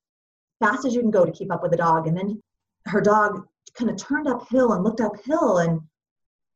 fast 0.60 0.84
as 0.84 0.94
you 0.94 1.00
can 1.00 1.10
go 1.10 1.24
to 1.24 1.32
keep 1.32 1.52
up 1.52 1.62
with 1.62 1.70
the 1.70 1.76
dog. 1.76 2.06
And 2.06 2.16
then 2.16 2.42
her 2.86 3.00
dog 3.00 3.46
kind 3.74 3.90
of 3.90 3.96
turned 3.96 4.28
uphill 4.28 4.72
and 4.72 4.84
looked 4.84 5.00
uphill. 5.00 5.58
And 5.58 5.80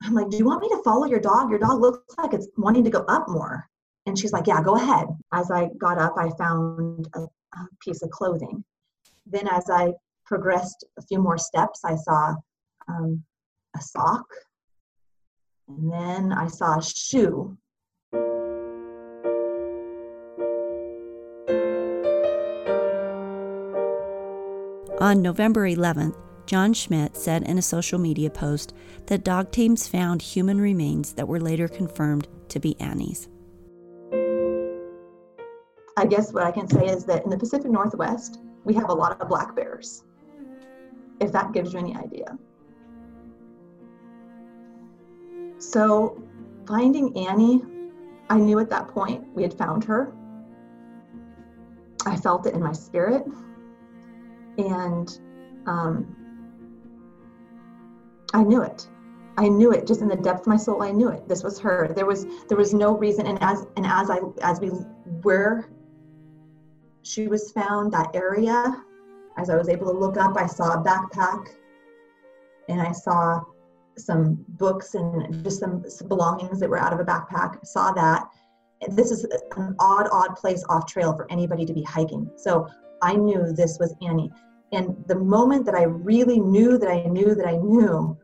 I'm 0.03 0.15
like, 0.15 0.31
Do 0.31 0.37
you 0.37 0.45
want 0.45 0.63
me 0.63 0.69
to 0.69 0.83
follow 0.83 1.07
your 1.07 1.21
dog? 1.21 1.51
Your 1.51 1.59
dog 1.59 1.81
looks 1.81 2.15
like 2.19 2.33
it's 2.33 2.49
wanting 2.57 2.85
to 2.85 2.91
go 2.91 3.01
up 3.09 3.29
more. 3.29 3.69
And 4.07 4.19
she's 4.19 4.33
like, 4.33 4.47
Yeah, 4.47 4.63
go 4.63 4.77
ahead. 4.77 5.09
As 5.33 5.51
I 5.51 5.69
got 5.79 5.99
up, 5.99 6.15
I 6.17 6.31
found 6.39 7.09
a, 7.15 7.21
a 7.21 7.69
piece 7.85 8.03
of 8.03 8.11
clothing. 8.11 8.65
Then, 9.27 9.49
as 9.49 9.69
I 9.71 9.93
progressed 10.25 10.85
a 10.99 11.03
few 11.03 11.21
more 11.21 11.39
steps, 11.39 11.81
I 11.85 11.97
saw 11.97 12.35
um, 12.89 13.23
a 13.77 13.81
sock. 13.81 14.27
And 15.69 15.93
then 15.93 16.33
I 16.33 16.49
saw 16.49 16.79
a 16.79 16.83
shoe. 16.83 17.57
On 25.01 25.23
November 25.23 25.67
11th, 25.67 26.15
John 26.45 26.75
Schmidt 26.75 27.17
said 27.17 27.45
in 27.45 27.57
a 27.57 27.63
social 27.63 27.99
media 27.99 28.29
post 28.29 28.75
that 29.07 29.25
dog 29.25 29.51
teams 29.51 29.89
found 29.89 30.21
human 30.21 30.61
remains 30.61 31.15
that 31.15 31.27
were 31.27 31.41
later 31.41 31.69
confirmed 31.69 32.29
to 32.51 32.61
be 32.61 32.79
Annie's. 32.79 33.27
I 35.97 36.05
guess 36.05 36.35
what 36.35 36.45
I 36.45 36.51
can 36.51 36.69
say 36.69 36.85
is 36.85 37.07
that 37.07 37.25
in 37.25 37.31
the 37.31 37.39
Pacific 37.39 37.71
Northwest, 37.71 38.41
we 38.65 38.75
have 38.75 38.91
a 38.91 38.93
lot 38.93 39.19
of 39.19 39.27
black 39.31 39.57
bears, 39.57 40.05
if 41.19 41.33
that 41.33 41.53
gives 41.53 41.73
you 41.73 41.79
any 41.79 41.97
idea. 41.97 42.37
So, 45.57 46.23
finding 46.67 47.17
Annie, 47.17 47.63
I 48.29 48.37
knew 48.37 48.59
at 48.59 48.69
that 48.69 48.89
point 48.89 49.25
we 49.35 49.43
had 49.43 49.55
found 49.55 49.83
her. 49.85 50.13
I 52.05 52.17
felt 52.17 52.45
it 52.45 52.53
in 52.53 52.63
my 52.63 52.73
spirit. 52.73 53.25
And 54.69 55.09
um, 55.67 56.17
I 58.35 58.43
knew 58.43 58.63
it. 58.63 58.89
I 59.39 59.49
knew 59.49 59.73
it 59.73 59.87
just 59.87 60.03
in 60.03 60.09
the 60.09 60.17
depth 60.17 60.43
of 60.43 60.47
my 60.49 60.57
soul. 60.57 60.83
I 60.83 60.91
knew 60.91 61.09
it. 61.09 61.27
This 61.29 61.43
was 61.43 61.59
her. 61.61 61.93
There 61.95 62.07
was 62.07 62.27
there 62.49 62.59
was 62.59 62.75
no 62.75 62.97
reason. 62.97 63.27
And 63.27 63.39
as 63.43 63.67
and 63.77 63.87
as 63.87 64.11
I 64.11 64.19
as 64.43 64.61
we 64.61 64.69
where 65.23 65.71
she 67.03 67.27
was 67.27 67.51
found, 67.53 67.93
that 67.93 68.11
area, 68.15 68.85
as 69.39 69.49
I 69.49 69.57
was 69.57 69.69
able 69.69 69.87
to 69.87 69.99
look 69.99 70.17
up, 70.17 70.37
I 70.37 70.47
saw 70.47 70.75
a 70.75 70.85
backpack 70.85 71.47
and 72.69 72.81
I 72.81 72.93
saw 72.93 73.41
some 73.97 74.45
books 74.49 74.95
and 74.95 75.43
just 75.43 75.61
some, 75.61 75.85
some 75.89 76.09
belongings 76.09 76.61
that 76.61 76.69
were 76.69 76.79
out 76.79 76.93
of 76.93 77.01
a 77.01 77.05
backpack. 77.05 77.57
I 77.57 77.65
saw 77.65 77.93
that. 77.93 78.29
This 78.89 79.11
is 79.11 79.25
an 79.57 79.77
odd, 79.79 80.09
odd 80.11 80.37
place 80.37 80.65
off 80.69 80.87
trail 80.87 81.15
for 81.15 81.31
anybody 81.31 81.67
to 81.67 81.73
be 81.73 81.83
hiking. 81.83 82.31
So 82.37 82.67
I 83.03 83.15
knew 83.15 83.53
this 83.53 83.79
was 83.79 83.95
Annie. 84.03 84.31
And 84.73 84.97
the 85.09 85.17
moment 85.17 85.67
that 85.67 85.75
I 85.75 85.85
really 85.85 86.41
knew 86.41 86.79
that 86.79 86.89
I 86.89 87.03
knew 87.05 87.35
that 87.35 87.47
I 87.47 87.57
knew 87.57 88.17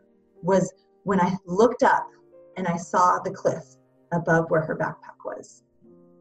was 0.42 0.72
when 1.04 1.20
I 1.20 1.36
looked 1.46 1.82
up 1.82 2.08
and 2.56 2.66
I 2.68 2.76
saw 2.76 3.18
the 3.18 3.30
cliff 3.30 3.64
above 4.12 4.50
where 4.50 4.60
her 4.62 4.76
backpack 4.76 5.24
was. 5.24 5.62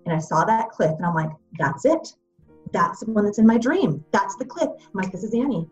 And 0.06 0.14
I 0.14 0.20
saw 0.20 0.46
that 0.46 0.70
cliff 0.70 0.94
and 0.98 1.06
I'm 1.06 1.16
like, 1.16 1.32
that's 1.58 1.86
it 1.86 2.16
that's 2.72 3.00
the 3.00 3.12
one 3.12 3.26
that's 3.26 3.40
in 3.40 3.48
my 3.48 3.58
dream. 3.58 4.04
That's 4.12 4.36
the 4.36 4.46
cliff. 4.46 4.70
I'm 4.70 4.92
like, 4.94 5.12
this 5.12 5.24
is 5.24 5.34
Annie. 5.34 5.68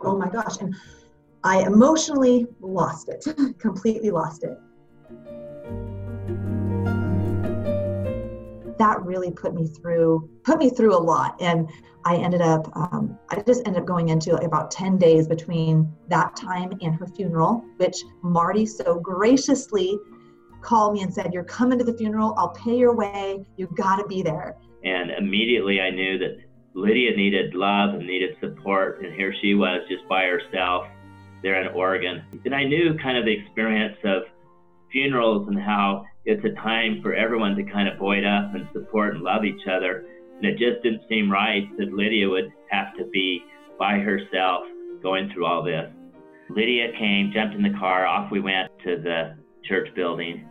Oh 0.00 0.16
my 0.16 0.28
gosh. 0.28 0.58
And 0.60 0.74
I 1.44 1.62
emotionally 1.62 2.46
lost 2.60 3.08
it, 3.08 3.26
completely 3.58 4.10
lost 4.10 4.44
it. 4.44 4.58
That 8.82 9.00
really 9.04 9.30
put 9.30 9.54
me 9.54 9.68
through, 9.68 10.28
put 10.42 10.58
me 10.58 10.68
through 10.68 10.92
a 10.92 10.98
lot. 10.98 11.40
And 11.40 11.70
I 12.04 12.16
ended 12.16 12.42
up, 12.42 12.68
um, 12.76 13.16
I 13.28 13.40
just 13.42 13.62
ended 13.64 13.82
up 13.82 13.86
going 13.86 14.08
into 14.08 14.34
about 14.34 14.72
10 14.72 14.98
days 14.98 15.28
between 15.28 15.88
that 16.08 16.34
time 16.34 16.72
and 16.82 16.92
her 16.96 17.06
funeral, 17.06 17.64
which 17.76 17.98
Marty 18.22 18.66
so 18.66 18.98
graciously 18.98 19.96
called 20.62 20.94
me 20.94 21.02
and 21.02 21.14
said, 21.14 21.32
You're 21.32 21.44
coming 21.44 21.78
to 21.78 21.84
the 21.84 21.92
funeral. 21.92 22.34
I'll 22.36 22.48
pay 22.48 22.76
your 22.76 22.92
way. 22.92 23.46
You 23.56 23.68
got 23.76 23.98
to 23.98 24.06
be 24.08 24.20
there. 24.20 24.56
And 24.82 25.12
immediately 25.12 25.80
I 25.80 25.90
knew 25.90 26.18
that 26.18 26.38
Lydia 26.74 27.16
needed 27.16 27.54
love 27.54 27.94
and 27.94 28.04
needed 28.04 28.36
support, 28.40 29.04
and 29.04 29.14
here 29.14 29.32
she 29.40 29.54
was 29.54 29.82
just 29.88 30.08
by 30.08 30.24
herself 30.24 30.86
there 31.44 31.62
in 31.62 31.68
Oregon. 31.72 32.24
And 32.44 32.52
I 32.52 32.64
knew 32.64 32.98
kind 33.00 33.16
of 33.16 33.26
the 33.26 33.32
experience 33.32 33.96
of 34.02 34.24
funerals 34.90 35.46
and 35.46 35.56
how 35.56 36.04
it's 36.24 36.44
a 36.44 36.54
time 36.60 37.00
for 37.02 37.14
everyone 37.14 37.56
to 37.56 37.64
kind 37.64 37.88
of 37.88 37.98
buoy 37.98 38.24
up 38.24 38.54
and 38.54 38.68
support 38.72 39.14
and 39.14 39.24
love 39.24 39.44
each 39.44 39.66
other. 39.66 40.06
And 40.36 40.46
it 40.46 40.52
just 40.52 40.82
didn't 40.82 41.02
seem 41.08 41.30
right 41.30 41.68
that 41.78 41.92
Lydia 41.92 42.28
would 42.28 42.52
have 42.70 42.96
to 42.96 43.04
be 43.06 43.42
by 43.78 43.98
herself 43.98 44.64
going 45.02 45.30
through 45.32 45.46
all 45.46 45.64
this. 45.64 45.90
Lydia 46.48 46.92
came, 46.98 47.32
jumped 47.34 47.54
in 47.56 47.62
the 47.62 47.76
car, 47.78 48.06
off 48.06 48.30
we 48.30 48.40
went 48.40 48.70
to 48.84 49.00
the 49.02 49.36
church 49.64 49.88
building. 49.96 50.48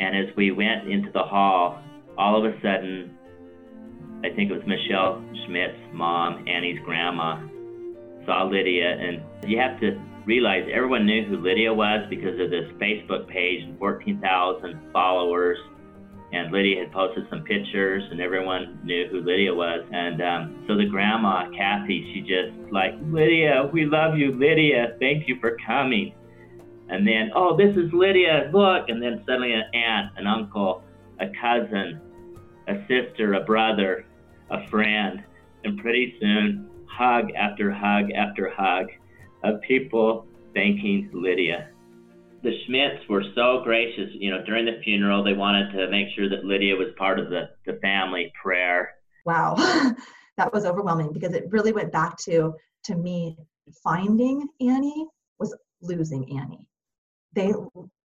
And 0.00 0.16
as 0.16 0.34
we 0.36 0.50
went 0.50 0.88
into 0.90 1.10
the 1.12 1.22
hall, 1.22 1.80
all 2.18 2.44
of 2.44 2.52
a 2.52 2.56
sudden, 2.60 3.16
I 4.24 4.34
think 4.34 4.50
it 4.50 4.54
was 4.54 4.62
Michelle 4.66 5.22
Schmidt's 5.46 5.78
mom, 5.92 6.46
Annie's 6.48 6.80
grandma, 6.84 7.46
saw 8.26 8.44
Lydia. 8.44 8.90
And 8.90 9.22
you 9.48 9.58
have 9.58 9.78
to 9.80 10.00
realize 10.30 10.62
everyone 10.72 11.06
knew 11.06 11.24
who 11.26 11.38
Lydia 11.38 11.74
was 11.74 12.06
because 12.08 12.38
of 12.38 12.50
this 12.50 12.70
Facebook 12.78 13.26
page 13.26 13.64
and 13.64 13.76
14,000 13.80 14.80
followers. 14.92 15.58
And 16.32 16.52
Lydia 16.52 16.84
had 16.84 16.92
posted 16.92 17.26
some 17.28 17.42
pictures, 17.42 18.04
and 18.12 18.20
everyone 18.20 18.78
knew 18.84 19.08
who 19.10 19.22
Lydia 19.22 19.52
was. 19.52 19.80
And 19.90 20.22
um, 20.22 20.64
so 20.68 20.76
the 20.76 20.86
grandma, 20.86 21.50
Kathy, 21.50 22.14
she 22.14 22.20
just 22.20 22.54
like, 22.70 22.94
Lydia, 23.06 23.68
we 23.72 23.86
love 23.86 24.16
you, 24.16 24.30
Lydia. 24.38 24.94
Thank 25.00 25.26
you 25.26 25.40
for 25.40 25.56
coming. 25.66 26.14
And 26.88 27.04
then, 27.04 27.32
oh, 27.34 27.56
this 27.56 27.76
is 27.76 27.92
Lydia, 27.92 28.52
look. 28.54 28.88
And 28.88 29.02
then 29.02 29.24
suddenly 29.26 29.54
an 29.54 29.64
aunt, 29.74 30.12
an 30.16 30.28
uncle, 30.28 30.84
a 31.18 31.26
cousin, 31.42 32.00
a 32.68 32.74
sister, 32.86 33.34
a 33.34 33.40
brother, 33.40 34.06
a 34.50 34.68
friend, 34.68 35.24
and 35.64 35.76
pretty 35.80 36.14
soon, 36.20 36.70
hug 36.86 37.32
after 37.32 37.72
hug 37.72 38.12
after 38.12 38.48
hug 38.56 38.86
of 39.42 39.60
people 39.62 40.26
thanking 40.54 41.10
Lydia. 41.12 41.68
The 42.42 42.52
Schmidts 42.64 43.06
were 43.08 43.24
so 43.34 43.60
gracious, 43.62 44.10
you 44.12 44.30
know, 44.30 44.42
during 44.44 44.64
the 44.64 44.80
funeral, 44.82 45.22
they 45.22 45.34
wanted 45.34 45.72
to 45.72 45.90
make 45.90 46.08
sure 46.16 46.28
that 46.28 46.44
Lydia 46.44 46.74
was 46.74 46.88
part 46.96 47.18
of 47.18 47.28
the, 47.28 47.50
the 47.66 47.78
family 47.82 48.32
prayer. 48.42 48.94
Wow, 49.26 49.54
that 50.36 50.52
was 50.52 50.64
overwhelming 50.64 51.12
because 51.12 51.34
it 51.34 51.44
really 51.50 51.72
went 51.72 51.92
back 51.92 52.16
to, 52.24 52.54
to 52.84 52.94
me, 52.94 53.36
finding 53.84 54.48
Annie 54.60 55.06
was 55.38 55.54
losing 55.82 56.38
Annie. 56.38 56.66
They, 57.34 57.52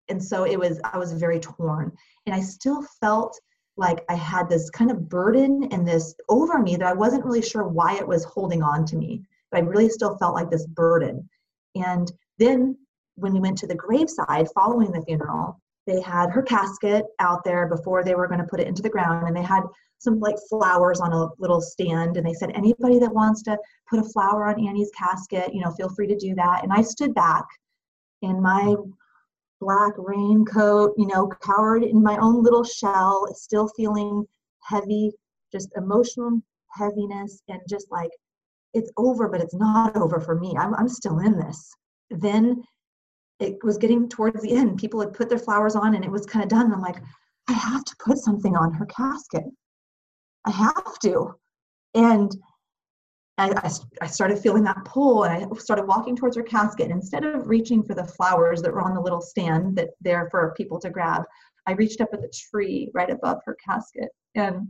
and 0.08 0.22
so 0.22 0.44
it 0.44 0.58
was, 0.58 0.80
I 0.84 0.98
was 0.98 1.12
very 1.12 1.40
torn. 1.40 1.92
And 2.26 2.34
I 2.34 2.40
still 2.40 2.82
felt 3.00 3.38
like 3.76 4.04
I 4.08 4.14
had 4.14 4.48
this 4.48 4.70
kind 4.70 4.90
of 4.90 5.08
burden 5.08 5.68
and 5.72 5.86
this 5.86 6.14
over 6.28 6.58
me 6.58 6.76
that 6.76 6.86
I 6.86 6.92
wasn't 6.92 7.24
really 7.24 7.42
sure 7.42 7.66
why 7.66 7.96
it 7.96 8.06
was 8.06 8.24
holding 8.24 8.62
on 8.62 8.84
to 8.86 8.96
me. 8.96 9.22
But 9.54 9.62
I 9.62 9.66
really 9.66 9.88
still 9.88 10.16
felt 10.16 10.34
like 10.34 10.50
this 10.50 10.66
burden. 10.66 11.28
And 11.76 12.10
then 12.38 12.76
when 13.14 13.32
we 13.32 13.40
went 13.40 13.56
to 13.58 13.68
the 13.68 13.74
graveside 13.74 14.48
following 14.52 14.90
the 14.90 15.02
funeral, 15.02 15.60
they 15.86 16.00
had 16.00 16.30
her 16.30 16.42
casket 16.42 17.04
out 17.20 17.44
there 17.44 17.68
before 17.68 18.02
they 18.02 18.16
were 18.16 18.26
going 18.26 18.40
to 18.40 18.46
put 18.46 18.58
it 18.58 18.66
into 18.66 18.82
the 18.82 18.90
ground 18.90 19.28
and 19.28 19.36
they 19.36 19.42
had 19.42 19.62
some 19.98 20.18
like 20.18 20.34
flowers 20.48 21.00
on 21.00 21.12
a 21.12 21.28
little 21.38 21.60
stand 21.60 22.16
and 22.16 22.26
they 22.26 22.32
said 22.32 22.50
anybody 22.54 22.98
that 22.98 23.14
wants 23.14 23.42
to 23.42 23.56
put 23.88 24.00
a 24.00 24.08
flower 24.10 24.48
on 24.48 24.66
Annie's 24.66 24.90
casket, 24.98 25.54
you 25.54 25.62
know, 25.62 25.70
feel 25.72 25.88
free 25.88 26.08
to 26.08 26.16
do 26.16 26.34
that. 26.34 26.64
And 26.64 26.72
I 26.72 26.82
stood 26.82 27.14
back 27.14 27.44
in 28.22 28.42
my 28.42 28.74
black 29.60 29.92
raincoat, 29.98 30.94
you 30.96 31.06
know, 31.06 31.28
cowered 31.42 31.84
in 31.84 32.02
my 32.02 32.16
own 32.16 32.42
little 32.42 32.64
shell, 32.64 33.28
still 33.34 33.68
feeling 33.76 34.26
heavy, 34.64 35.12
just 35.52 35.68
emotional 35.76 36.40
heaviness 36.76 37.40
and 37.48 37.60
just 37.68 37.86
like 37.92 38.10
it's 38.74 38.90
over, 38.96 39.28
but 39.28 39.40
it's 39.40 39.54
not 39.54 39.96
over 39.96 40.20
for 40.20 40.34
me. 40.38 40.54
I'm, 40.58 40.74
I'm 40.74 40.88
still 40.88 41.20
in 41.20 41.38
this. 41.38 41.72
Then 42.10 42.62
it 43.40 43.56
was 43.62 43.78
getting 43.78 44.08
towards 44.08 44.42
the 44.42 44.52
end. 44.52 44.78
People 44.78 45.00
had 45.00 45.12
put 45.12 45.28
their 45.28 45.38
flowers 45.38 45.76
on 45.76 45.94
and 45.94 46.04
it 46.04 46.10
was 46.10 46.26
kind 46.26 46.42
of 46.42 46.48
done. 46.48 46.66
And 46.66 46.74
I'm 46.74 46.82
like, 46.82 47.00
I 47.48 47.52
have 47.52 47.84
to 47.84 47.96
put 48.04 48.18
something 48.18 48.56
on 48.56 48.72
her 48.72 48.86
casket. 48.86 49.44
I 50.44 50.50
have 50.50 50.98
to. 51.02 51.34
And 51.94 52.34
I, 53.38 53.50
I, 53.50 53.70
I, 54.02 54.06
started 54.06 54.38
feeling 54.38 54.62
that 54.64 54.84
pull 54.84 55.24
and 55.24 55.44
I 55.44 55.58
started 55.58 55.86
walking 55.86 56.14
towards 56.14 56.36
her 56.36 56.42
casket. 56.42 56.90
And 56.90 57.00
instead 57.00 57.24
of 57.24 57.48
reaching 57.48 57.82
for 57.82 57.94
the 57.94 58.04
flowers 58.04 58.62
that 58.62 58.72
were 58.72 58.82
on 58.82 58.94
the 58.94 59.00
little 59.00 59.20
stand 59.20 59.76
that 59.76 59.90
there 60.00 60.28
for 60.30 60.54
people 60.56 60.78
to 60.80 60.90
grab, 60.90 61.22
I 61.66 61.72
reached 61.72 62.00
up 62.00 62.10
at 62.12 62.20
the 62.20 62.32
tree 62.50 62.90
right 62.94 63.10
above 63.10 63.40
her 63.44 63.56
casket 63.66 64.10
and 64.34 64.68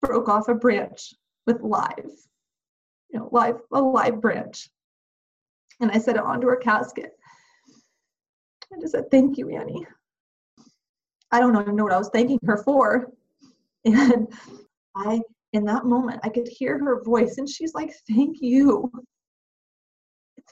broke 0.00 0.28
off 0.28 0.48
a 0.48 0.54
branch 0.54 1.12
with 1.46 1.60
live, 1.62 2.10
you 3.12 3.18
know, 3.18 3.28
live, 3.32 3.60
a 3.72 3.80
live 3.80 4.20
branch. 4.20 4.68
And 5.80 5.90
I 5.90 5.98
set 5.98 6.16
it 6.16 6.22
onto 6.22 6.48
her 6.48 6.56
casket. 6.56 7.12
I 8.72 8.80
just 8.80 8.92
said, 8.92 9.10
Thank 9.10 9.38
you, 9.38 9.50
Annie. 9.50 9.86
I 11.30 11.40
don't 11.40 11.58
even 11.60 11.76
know 11.76 11.84
what 11.84 11.92
I 11.92 11.98
was 11.98 12.10
thanking 12.12 12.38
her 12.46 12.58
for. 12.58 13.08
And 13.84 14.28
I 14.94 15.20
in 15.52 15.64
that 15.64 15.84
moment, 15.84 16.20
I 16.22 16.28
could 16.28 16.46
hear 16.46 16.78
her 16.78 17.02
voice, 17.02 17.38
and 17.38 17.48
she's 17.48 17.74
like, 17.74 17.92
Thank 18.08 18.38
you. 18.40 18.90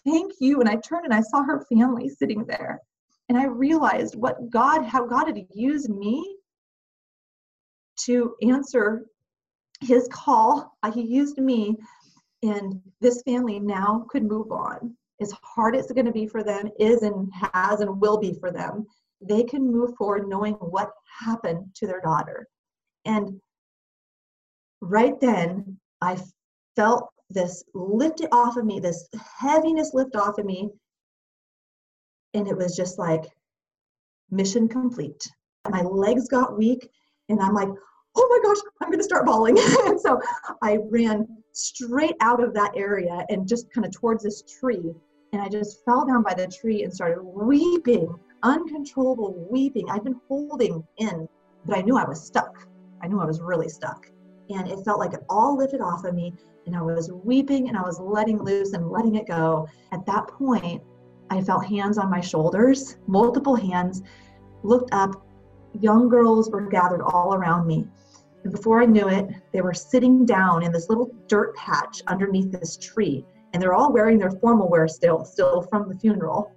Thank 0.05 0.33
you. 0.40 0.61
And 0.61 0.68
I 0.68 0.77
turned 0.77 1.05
and 1.05 1.14
I 1.14 1.20
saw 1.20 1.42
her 1.42 1.64
family 1.73 2.09
sitting 2.09 2.44
there. 2.44 2.81
And 3.29 3.38
I 3.38 3.44
realized 3.44 4.16
what 4.16 4.51
God, 4.51 4.85
how 4.85 5.07
God 5.07 5.27
had 5.27 5.46
used 5.53 5.88
me 5.88 6.37
to 8.01 8.35
answer 8.42 9.07
his 9.81 10.09
call. 10.12 10.77
Uh, 10.83 10.90
he 10.90 11.03
used 11.03 11.38
me, 11.38 11.77
and 12.42 12.81
this 13.00 13.22
family 13.22 13.59
now 13.59 14.07
could 14.09 14.22
move 14.22 14.50
on. 14.50 14.96
As 15.20 15.33
hard 15.42 15.76
as 15.76 15.85
it's 15.85 15.92
going 15.92 16.07
to 16.07 16.12
be 16.12 16.26
for 16.26 16.42
them, 16.42 16.70
is 16.79 17.03
and 17.03 17.31
has 17.53 17.81
and 17.81 18.00
will 18.00 18.18
be 18.18 18.33
for 18.33 18.50
them, 18.50 18.87
they 19.20 19.42
can 19.42 19.70
move 19.70 19.94
forward 19.96 20.26
knowing 20.26 20.55
what 20.55 20.90
happened 21.20 21.66
to 21.76 21.87
their 21.87 22.00
daughter. 22.00 22.46
And 23.05 23.40
right 24.81 25.20
then 25.20 25.79
I 26.00 26.18
felt 26.76 27.11
this 27.29 27.62
lifted 27.74 28.29
off 28.33 28.57
of 28.57 28.64
me, 28.64 28.81
this 28.81 29.09
heaviness 29.38 29.92
lift 29.92 30.16
off 30.16 30.38
of 30.38 30.46
me. 30.46 30.70
And 32.33 32.48
it 32.48 32.57
was 32.57 32.74
just 32.74 32.98
like 32.98 33.24
mission 34.31 34.68
complete. 34.68 35.29
My 35.68 35.83
legs 35.83 36.29
got 36.29 36.57
weak, 36.57 36.88
and 37.29 37.40
I'm 37.40 37.55
like, 37.55 37.68
oh 38.16 38.29
my 38.31 38.48
gosh, 38.48 38.62
I'm 38.81 38.88
going 38.88 38.98
to 38.98 39.05
start 39.05 39.26
bawling. 39.26 39.59
and 39.87 40.00
so 40.00 40.20
I 40.62 40.79
ran 40.88 41.26
straight 41.52 42.16
out 42.20 42.42
of 42.42 42.54
that 42.54 42.72
area 42.76 43.24
and 43.28 43.48
just 43.48 43.72
kind 43.72 43.86
of 43.86 43.92
towards 43.92 44.22
this 44.22 44.42
tree. 44.42 44.94
And 45.32 45.40
I 45.40 45.48
just 45.48 45.84
fell 45.84 46.06
down 46.06 46.22
by 46.22 46.34
the 46.34 46.46
tree 46.46 46.82
and 46.82 46.92
started 46.92 47.22
weeping, 47.22 48.12
uncontrollable 48.42 49.46
weeping. 49.50 49.88
I'd 49.90 50.04
been 50.04 50.20
holding 50.28 50.84
in, 50.98 51.28
but 51.66 51.76
I 51.76 51.82
knew 51.82 51.96
I 51.96 52.04
was 52.04 52.20
stuck. 52.20 52.66
I 53.02 53.06
knew 53.06 53.20
I 53.20 53.26
was 53.26 53.40
really 53.40 53.68
stuck 53.68 54.06
and 54.50 54.68
it 54.68 54.84
felt 54.84 54.98
like 54.98 55.14
it 55.14 55.24
all 55.28 55.56
lifted 55.56 55.80
off 55.80 56.04
of 56.04 56.14
me 56.14 56.34
and 56.66 56.76
I 56.76 56.82
was 56.82 57.10
weeping 57.24 57.68
and 57.68 57.76
I 57.76 57.82
was 57.82 57.98
letting 58.00 58.38
loose 58.42 58.72
and 58.72 58.90
letting 58.90 59.14
it 59.14 59.26
go. 59.26 59.68
At 59.92 60.04
that 60.06 60.28
point, 60.28 60.82
I 61.30 61.40
felt 61.40 61.64
hands 61.64 61.98
on 61.98 62.10
my 62.10 62.20
shoulders, 62.20 62.98
multiple 63.06 63.54
hands, 63.54 64.02
looked 64.62 64.92
up, 64.92 65.24
young 65.80 66.08
girls 66.08 66.50
were 66.50 66.68
gathered 66.68 67.02
all 67.02 67.34
around 67.34 67.66
me. 67.66 67.86
And 68.42 68.53
before 68.53 68.83
I 68.83 68.87
knew 68.87 69.09
it, 69.09 69.29
they 69.53 69.61
were 69.61 69.74
sitting 69.74 70.24
down 70.24 70.62
in 70.62 70.72
this 70.72 70.88
little 70.88 71.14
dirt 71.26 71.55
patch 71.57 72.03
underneath 72.07 72.50
this 72.50 72.76
tree. 72.76 73.24
And 73.53 73.62
they're 73.62 73.74
all 73.74 73.92
wearing 73.92 74.18
their 74.18 74.31
formal 74.31 74.68
wear 74.68 74.88
still, 74.88 75.24
still 75.24 75.62
from 75.62 75.88
the 75.88 75.98
funeral. 75.98 76.53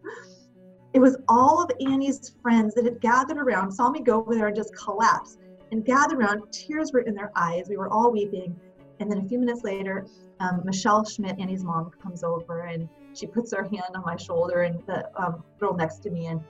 It 0.93 0.99
was 0.99 1.17
all 1.27 1.63
of 1.63 1.71
Annie's 1.79 2.35
friends 2.41 2.75
that 2.75 2.85
had 2.85 3.01
gathered 3.01 3.37
around, 3.37 3.71
saw 3.71 3.89
me 3.89 4.01
go 4.01 4.21
over 4.21 4.35
there 4.35 4.47
and 4.47 4.55
just 4.55 4.75
collapse 4.75 5.37
and 5.71 5.83
gathered 5.83 6.19
around. 6.19 6.43
Tears 6.51 6.93
were 6.93 7.01
in 7.01 7.15
their 7.15 7.31
eyes. 7.35 7.65
We 7.67 7.77
were 7.77 7.89
all 7.89 8.11
weeping. 8.11 8.55
And 8.99 9.11
then 9.11 9.17
a 9.17 9.27
few 9.27 9.39
minutes 9.39 9.63
later, 9.63 10.05
um, 10.39 10.61
Michelle 10.63 11.03
Schmidt, 11.03 11.39
Annie's 11.39 11.63
mom, 11.63 11.89
comes 12.01 12.23
over 12.23 12.61
and 12.61 12.87
she 13.13 13.25
puts 13.25 13.51
her 13.53 13.63
hand 13.63 13.95
on 13.95 14.03
my 14.05 14.15
shoulder 14.15 14.61
and 14.61 14.85
the 14.85 15.09
um, 15.21 15.43
girl 15.59 15.73
next 15.73 15.97
to 16.03 16.11
me. 16.11 16.27
And 16.27 16.41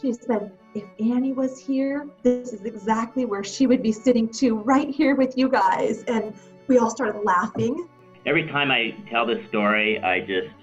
she 0.00 0.12
said, 0.12 0.50
If 0.74 0.84
Annie 0.98 1.32
was 1.32 1.58
here, 1.58 2.08
this 2.22 2.52
is 2.52 2.64
exactly 2.64 3.24
where 3.24 3.44
she 3.44 3.66
would 3.66 3.82
be 3.82 3.92
sitting 3.92 4.28
too, 4.28 4.56
right 4.56 4.88
here 4.88 5.14
with 5.14 5.36
you 5.36 5.48
guys. 5.48 6.02
And 6.04 6.34
we 6.66 6.78
all 6.78 6.90
started 6.90 7.20
laughing. 7.24 7.88
Every 8.24 8.46
time 8.48 8.70
I 8.70 8.94
tell 9.10 9.26
this 9.26 9.46
story, 9.48 10.02
I 10.02 10.20
just, 10.20 10.54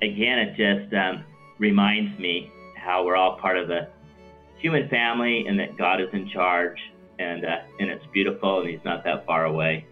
again, 0.00 0.38
it 0.38 0.56
just 0.56 0.94
um, 0.94 1.24
reminds 1.58 2.18
me 2.18 2.50
how 2.76 3.04
we're 3.04 3.16
all 3.16 3.36
part 3.38 3.58
of 3.58 3.68
the 3.68 3.88
human 4.56 4.88
family 4.88 5.46
and 5.46 5.58
that 5.60 5.76
God 5.76 6.00
is 6.00 6.08
in 6.12 6.28
charge 6.28 6.78
and 7.18 7.44
uh, 7.44 7.58
and 7.80 7.90
it's 7.90 8.04
beautiful, 8.12 8.60
and 8.60 8.70
he's 8.70 8.84
not 8.84 9.04
that 9.04 9.26
far 9.26 9.46
away. 9.46 9.86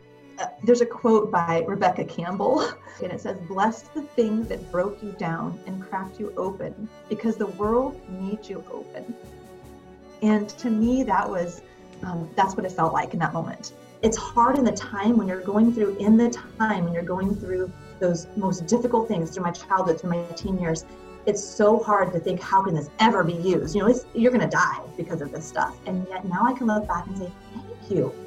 There's 0.64 0.80
a 0.80 0.86
quote 0.86 1.30
by 1.30 1.64
Rebecca 1.66 2.04
Campbell, 2.04 2.60
and 3.02 3.12
it 3.12 3.20
says, 3.20 3.36
"Bless 3.48 3.82
the 3.82 4.02
thing 4.02 4.44
that 4.44 4.70
broke 4.70 5.02
you 5.02 5.12
down 5.12 5.58
and 5.66 5.82
cracked 5.82 6.18
you 6.18 6.32
open, 6.36 6.88
because 7.08 7.36
the 7.36 7.46
world 7.46 8.00
needs 8.08 8.48
you 8.48 8.64
open." 8.70 9.14
And 10.22 10.48
to 10.50 10.70
me, 10.70 11.02
that 11.04 11.28
was 11.28 11.62
um, 12.02 12.28
that's 12.36 12.56
what 12.56 12.66
it 12.66 12.72
felt 12.72 12.92
like 12.92 13.12
in 13.12 13.20
that 13.20 13.32
moment. 13.32 13.72
It's 14.02 14.16
hard 14.16 14.58
in 14.58 14.64
the 14.64 14.72
time 14.72 15.16
when 15.16 15.26
you're 15.26 15.40
going 15.40 15.72
through, 15.72 15.96
in 15.96 16.16
the 16.16 16.30
time 16.58 16.84
when 16.84 16.92
you're 16.92 17.02
going 17.02 17.34
through 17.34 17.72
those 17.98 18.26
most 18.36 18.66
difficult 18.66 19.08
things 19.08 19.30
through 19.30 19.44
my 19.44 19.52
childhood, 19.52 20.00
through 20.00 20.10
my 20.10 20.22
teen 20.34 20.58
years 20.58 20.84
it's 21.26 21.42
so 21.42 21.80
hard 21.80 22.12
to 22.12 22.20
think 22.20 22.40
how 22.40 22.62
can 22.62 22.74
this 22.74 22.88
ever 23.00 23.24
be 23.24 23.34
used 23.34 23.74
you 23.74 23.82
know 23.82 23.92
you're 24.14 24.30
going 24.30 24.40
to 24.40 24.48
die 24.48 24.80
because 24.96 25.20
of 25.20 25.32
this 25.32 25.44
stuff 25.44 25.76
and 25.86 26.06
yet 26.08 26.24
now 26.24 26.44
i 26.44 26.52
can 26.52 26.68
look 26.68 26.86
back 26.86 27.04
and 27.06 27.18
say 27.18 27.32
thank 27.52 27.90
you 27.90 28.25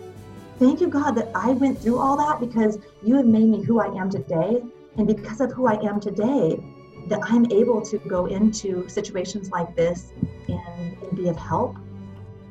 thank 0.59 0.81
you 0.81 0.87
god 0.87 1.11
that 1.11 1.29
i 1.33 1.51
went 1.51 1.79
through 1.79 1.97
all 1.97 2.17
that 2.17 2.39
because 2.39 2.77
you 3.03 3.15
have 3.15 3.25
made 3.25 3.45
me 3.45 3.63
who 3.63 3.79
i 3.79 3.87
am 3.99 4.09
today 4.09 4.61
and 4.97 5.07
because 5.07 5.41
of 5.41 5.51
who 5.51 5.65
i 5.67 5.81
am 5.81 5.99
today 5.99 6.61
that 7.07 7.19
i'm 7.23 7.49
able 7.51 7.81
to 7.81 7.97
go 7.99 8.25
into 8.27 8.87
situations 8.89 9.49
like 9.49 9.73
this 9.75 10.11
and, 10.47 10.97
and 11.01 11.17
be 11.17 11.29
of 11.29 11.37
help 11.37 11.75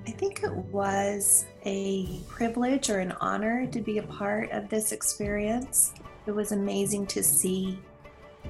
i 0.06 0.10
think 0.10 0.42
it 0.42 0.52
was 0.52 1.44
a 1.66 2.20
privilege 2.28 2.90
or 2.90 2.98
an 3.00 3.12
honor 3.20 3.66
to 3.66 3.80
be 3.80 3.98
a 3.98 4.02
part 4.04 4.50
of 4.50 4.68
this 4.68 4.92
experience 4.92 5.92
it 6.26 6.32
was 6.32 6.52
amazing 6.52 7.06
to 7.06 7.22
see 7.22 7.78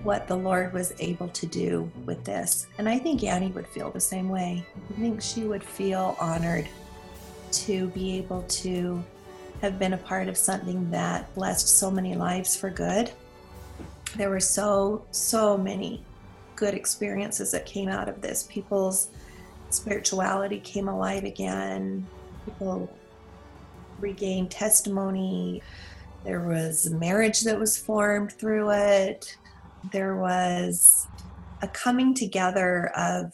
what 0.03 0.29
the 0.29 0.37
Lord 0.37 0.73
was 0.73 0.93
able 1.01 1.29
to 1.29 1.47
do 1.47 1.91
with 2.05 2.25
this. 2.25 2.67
And 2.79 2.89
I 2.89 2.99
think 2.99 3.25
Annie 3.25 3.51
would 3.51 3.67
feel 3.67 3.91
the 3.91 4.01
same 4.01 4.29
way. 4.29 4.65
I 4.91 5.01
think 5.01 5.21
she 5.21 5.45
would 5.45 5.65
feel 5.65 6.17
honored 6.21 6.69
to 7.51 7.89
be 7.89 8.17
able 8.17 8.43
to 8.43 9.03
have 9.61 9.79
been 9.79 9.93
a 9.93 9.99
part 9.99 10.29
of 10.29 10.37
something 10.37 10.91
that 10.91 11.35
blessed 11.35 11.69
so 11.69 11.91
many 11.91 12.15
lives 12.15 12.57
for 12.57 12.71
good. 12.71 13.11
There 14.17 14.31
were 14.31 14.41
so, 14.41 15.05
so 15.11 15.59
many 15.59 16.03
good 16.57 16.75
experiences 16.75 17.51
that 17.53 17.67
came 17.67 17.89
out 17.89 18.09
of 18.09 18.21
this. 18.21 18.45
People's 18.45 19.09
spirituality 19.71 20.61
came 20.61 20.89
alive 20.89 21.25
again, 21.25 22.07
people 22.45 22.91
regained 24.01 24.51
testimony. 24.51 25.63
There 26.25 26.41
was 26.41 26.91
marriage 26.91 27.43
that 27.43 27.59
was 27.59 27.77
formed 27.77 28.33
through 28.33 28.71
it 28.71 29.37
there 29.93 30.17
was 30.17 31.07
a 31.63 31.69
coming 31.69 32.15
together 32.15 32.91
of 32.97 33.33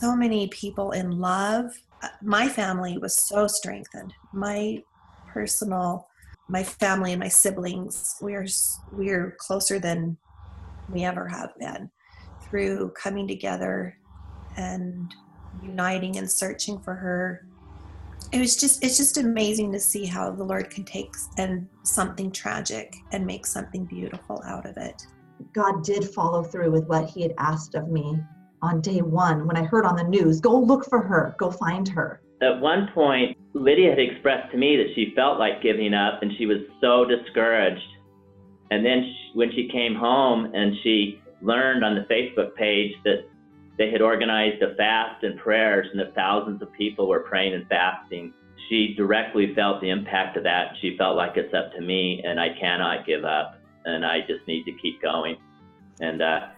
so 0.00 0.14
many 0.14 0.48
people 0.48 0.92
in 0.92 1.18
love. 1.18 1.82
My 2.22 2.48
family 2.48 2.98
was 2.98 3.16
so 3.16 3.46
strengthened. 3.46 4.14
My 4.32 4.82
personal, 5.32 6.08
my 6.48 6.62
family 6.62 7.12
and 7.12 7.20
my 7.20 7.28
siblings, 7.28 8.16
we're 8.20 8.46
we're 8.92 9.36
closer 9.38 9.78
than 9.78 10.16
we 10.90 11.04
ever 11.04 11.28
have 11.28 11.50
been. 11.58 11.90
Through 12.42 12.92
coming 13.00 13.28
together 13.28 13.98
and 14.56 15.14
uniting 15.62 16.16
and 16.16 16.30
searching 16.30 16.80
for 16.80 16.94
her 16.94 17.44
it 18.32 18.38
was 18.38 18.56
just 18.56 18.84
it's 18.84 18.96
just 18.96 19.16
amazing 19.16 19.72
to 19.72 19.80
see 19.80 20.04
how 20.04 20.30
the 20.30 20.44
lord 20.44 20.70
can 20.70 20.84
take 20.84 21.14
and 21.38 21.66
something 21.82 22.30
tragic 22.30 22.94
and 23.12 23.24
make 23.24 23.46
something 23.46 23.84
beautiful 23.84 24.42
out 24.44 24.66
of 24.66 24.76
it. 24.76 25.06
God 25.52 25.84
did 25.84 26.04
follow 26.10 26.42
through 26.42 26.70
with 26.70 26.86
what 26.86 27.08
He 27.08 27.22
had 27.22 27.34
asked 27.38 27.74
of 27.74 27.88
me 27.88 28.18
on 28.60 28.80
day 28.80 29.00
one 29.00 29.46
when 29.46 29.56
I 29.56 29.64
heard 29.64 29.86
on 29.86 29.96
the 29.96 30.04
news 30.04 30.40
go 30.40 30.58
look 30.58 30.84
for 30.86 31.00
her, 31.00 31.34
go 31.38 31.50
find 31.50 31.88
her. 31.88 32.20
At 32.40 32.60
one 32.60 32.88
point, 32.94 33.36
Lydia 33.54 33.90
had 33.90 33.98
expressed 33.98 34.52
to 34.52 34.58
me 34.58 34.76
that 34.76 34.94
she 34.94 35.12
felt 35.16 35.38
like 35.38 35.62
giving 35.62 35.94
up 35.94 36.22
and 36.22 36.32
she 36.38 36.46
was 36.46 36.58
so 36.80 37.04
discouraged. 37.04 37.82
And 38.70 38.84
then 38.84 39.02
she, 39.02 39.38
when 39.38 39.50
she 39.52 39.68
came 39.68 39.94
home 39.94 40.52
and 40.54 40.74
she 40.82 41.20
learned 41.42 41.84
on 41.84 41.94
the 41.94 42.02
Facebook 42.02 42.54
page 42.54 42.92
that 43.04 43.28
they 43.78 43.90
had 43.90 44.02
organized 44.02 44.62
a 44.62 44.74
fast 44.74 45.22
and 45.24 45.38
prayers 45.38 45.86
and 45.90 46.00
that 46.00 46.14
thousands 46.14 46.60
of 46.62 46.72
people 46.72 47.08
were 47.08 47.20
praying 47.20 47.54
and 47.54 47.66
fasting 47.68 48.32
she 48.68 48.94
directly 48.96 49.54
felt 49.54 49.80
the 49.80 49.90
impact 49.90 50.36
of 50.36 50.44
that. 50.44 50.72
She 50.80 50.96
felt 50.96 51.16
like 51.16 51.36
it's 51.36 51.54
up 51.54 51.72
to 51.74 51.80
me, 51.80 52.22
and 52.24 52.38
I 52.38 52.48
cannot 52.60 53.06
give 53.06 53.24
up, 53.24 53.60
and 53.84 54.04
I 54.04 54.20
just 54.20 54.46
need 54.46 54.64
to 54.64 54.72
keep 54.72 55.00
going. 55.00 55.36
And 56.00 56.22
uh, 56.22 56.48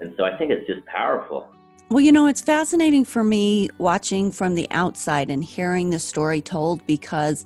and 0.00 0.14
so 0.16 0.24
I 0.24 0.36
think 0.36 0.50
it's 0.50 0.66
just 0.66 0.84
powerful. 0.86 1.48
Well, 1.90 2.00
you 2.00 2.12
know, 2.12 2.28
it's 2.28 2.40
fascinating 2.40 3.04
for 3.04 3.24
me 3.24 3.68
watching 3.78 4.30
from 4.30 4.54
the 4.54 4.68
outside 4.70 5.28
and 5.28 5.42
hearing 5.42 5.90
the 5.90 5.98
story 5.98 6.40
told 6.40 6.86
because 6.86 7.44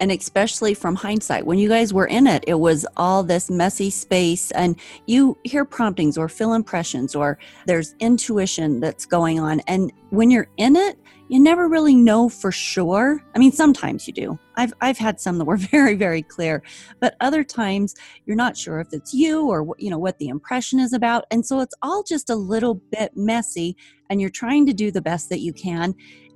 and 0.00 0.12
especially 0.12 0.74
from 0.74 0.94
hindsight 0.96 1.46
when 1.46 1.58
you 1.58 1.70
guys 1.70 1.94
were 1.94 2.04
in 2.04 2.26
it 2.26 2.44
it 2.46 2.60
was 2.60 2.86
all 2.98 3.22
this 3.22 3.48
messy 3.48 3.88
space 3.88 4.50
and 4.50 4.78
you 5.06 5.38
hear 5.44 5.64
promptings 5.64 6.18
or 6.18 6.28
feel 6.28 6.52
impressions 6.52 7.14
or 7.14 7.38
there's 7.64 7.94
intuition 7.98 8.80
that's 8.80 9.06
going 9.06 9.40
on. 9.40 9.60
And 9.60 9.90
when 10.10 10.30
you're 10.30 10.48
in 10.58 10.76
it 10.76 10.98
you 11.28 11.40
never 11.40 11.68
really 11.68 11.94
know 11.94 12.28
for 12.28 12.52
sure. 12.52 13.22
I 13.34 13.38
mean 13.38 13.52
sometimes 13.52 14.06
you 14.06 14.12
do. 14.12 14.38
I've 14.56 14.72
i've 14.80 14.98
had 14.98 15.20
some 15.20 15.38
that 15.38 15.44
were 15.44 15.56
very 15.72 15.94
very 15.94 16.22
clear 16.22 16.62
but 17.00 17.16
other 17.20 17.44
times 17.44 17.94
you're 18.24 18.36
not 18.36 18.56
sure 18.56 18.80
if 18.80 18.88
it's 18.92 19.12
you 19.12 19.48
or 19.48 19.74
you 19.78 19.90
know 19.90 19.98
what 19.98 20.18
the 20.18 20.28
impression 20.28 20.78
is 20.78 20.92
about. 20.92 21.24
And 21.30 21.44
so 21.44 21.60
it's 21.60 21.74
all 21.82 22.02
just 22.02 22.30
a 22.30 22.36
little 22.36 22.74
bit 22.90 23.12
messy 23.16 23.76
and 24.10 24.20
you're 24.20 24.30
trying 24.30 24.66
to 24.66 24.72
do 24.72 24.90
the 24.90 25.02
best 25.02 25.28
that 25.30 25.40
you 25.40 25.52
can. 25.52 25.94